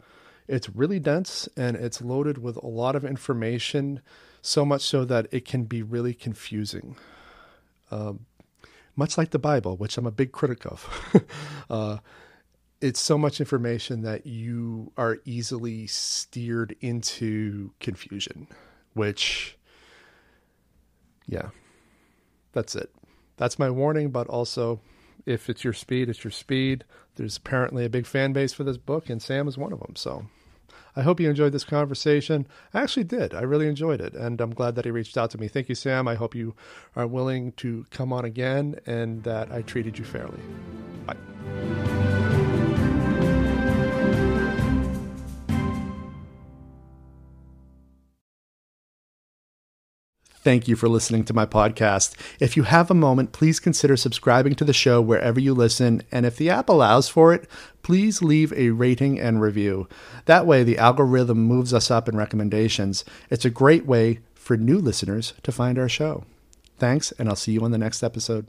it's 0.48 0.70
really 0.70 0.98
dense 0.98 1.48
and 1.56 1.76
it's 1.76 2.00
loaded 2.00 2.38
with 2.38 2.56
a 2.56 2.66
lot 2.66 2.96
of 2.96 3.04
information, 3.04 4.00
so 4.40 4.64
much 4.64 4.82
so 4.82 5.04
that 5.04 5.26
it 5.30 5.44
can 5.44 5.64
be 5.64 5.82
really 5.82 6.14
confusing. 6.14 6.96
Um, 7.90 8.26
much 8.96 9.18
like 9.18 9.30
the 9.30 9.38
Bible, 9.38 9.76
which 9.76 9.96
I'm 9.98 10.06
a 10.06 10.10
big 10.10 10.32
critic 10.32 10.66
of. 10.66 11.24
uh, 11.70 11.98
it's 12.80 13.00
so 13.00 13.16
much 13.16 13.38
information 13.38 14.02
that 14.02 14.26
you 14.26 14.92
are 14.96 15.18
easily 15.24 15.86
steered 15.86 16.74
into 16.80 17.70
confusion, 17.80 18.48
which, 18.94 19.56
yeah, 21.26 21.50
that's 22.52 22.74
it. 22.74 22.90
That's 23.36 23.58
my 23.58 23.70
warning, 23.70 24.10
but 24.10 24.26
also 24.28 24.80
if 25.26 25.48
it's 25.48 25.64
your 25.64 25.72
speed, 25.72 26.08
it's 26.08 26.24
your 26.24 26.30
speed. 26.30 26.84
There's 27.16 27.36
apparently 27.36 27.84
a 27.84 27.90
big 27.90 28.06
fan 28.06 28.32
base 28.32 28.52
for 28.52 28.64
this 28.64 28.78
book, 28.78 29.08
and 29.08 29.22
Sam 29.22 29.48
is 29.48 29.58
one 29.58 29.72
of 29.72 29.80
them. 29.80 29.96
So 29.96 30.26
I 30.96 31.02
hope 31.02 31.20
you 31.20 31.30
enjoyed 31.30 31.52
this 31.52 31.64
conversation. 31.64 32.46
I 32.74 32.82
actually 32.82 33.04
did. 33.04 33.34
I 33.34 33.42
really 33.42 33.68
enjoyed 33.68 34.00
it, 34.00 34.14
and 34.14 34.40
I'm 34.40 34.54
glad 34.54 34.74
that 34.74 34.84
he 34.84 34.90
reached 34.90 35.16
out 35.16 35.30
to 35.30 35.38
me. 35.38 35.48
Thank 35.48 35.68
you, 35.68 35.74
Sam. 35.74 36.08
I 36.08 36.14
hope 36.14 36.34
you 36.34 36.54
are 36.96 37.06
willing 37.06 37.52
to 37.52 37.86
come 37.90 38.12
on 38.12 38.24
again 38.24 38.78
and 38.86 39.22
that 39.24 39.50
I 39.52 39.62
treated 39.62 39.98
you 39.98 40.04
fairly. 40.04 40.40
Bye. 41.06 42.11
Thank 50.42 50.66
you 50.66 50.74
for 50.74 50.88
listening 50.88 51.24
to 51.26 51.34
my 51.34 51.46
podcast. 51.46 52.16
If 52.40 52.56
you 52.56 52.64
have 52.64 52.90
a 52.90 52.94
moment, 52.94 53.30
please 53.30 53.60
consider 53.60 53.96
subscribing 53.96 54.56
to 54.56 54.64
the 54.64 54.72
show 54.72 55.00
wherever 55.00 55.38
you 55.38 55.54
listen. 55.54 56.02
And 56.10 56.26
if 56.26 56.36
the 56.36 56.50
app 56.50 56.68
allows 56.68 57.08
for 57.08 57.32
it, 57.32 57.48
please 57.84 58.22
leave 58.22 58.52
a 58.54 58.70
rating 58.70 59.20
and 59.20 59.40
review. 59.40 59.88
That 60.24 60.44
way, 60.44 60.64
the 60.64 60.78
algorithm 60.78 61.44
moves 61.44 61.72
us 61.72 61.92
up 61.92 62.08
in 62.08 62.16
recommendations. 62.16 63.04
It's 63.30 63.44
a 63.44 63.50
great 63.50 63.86
way 63.86 64.18
for 64.34 64.56
new 64.56 64.78
listeners 64.78 65.32
to 65.44 65.52
find 65.52 65.78
our 65.78 65.88
show. 65.88 66.24
Thanks, 66.76 67.12
and 67.12 67.28
I'll 67.28 67.36
see 67.36 67.52
you 67.52 67.62
on 67.62 67.70
the 67.70 67.78
next 67.78 68.02
episode. 68.02 68.48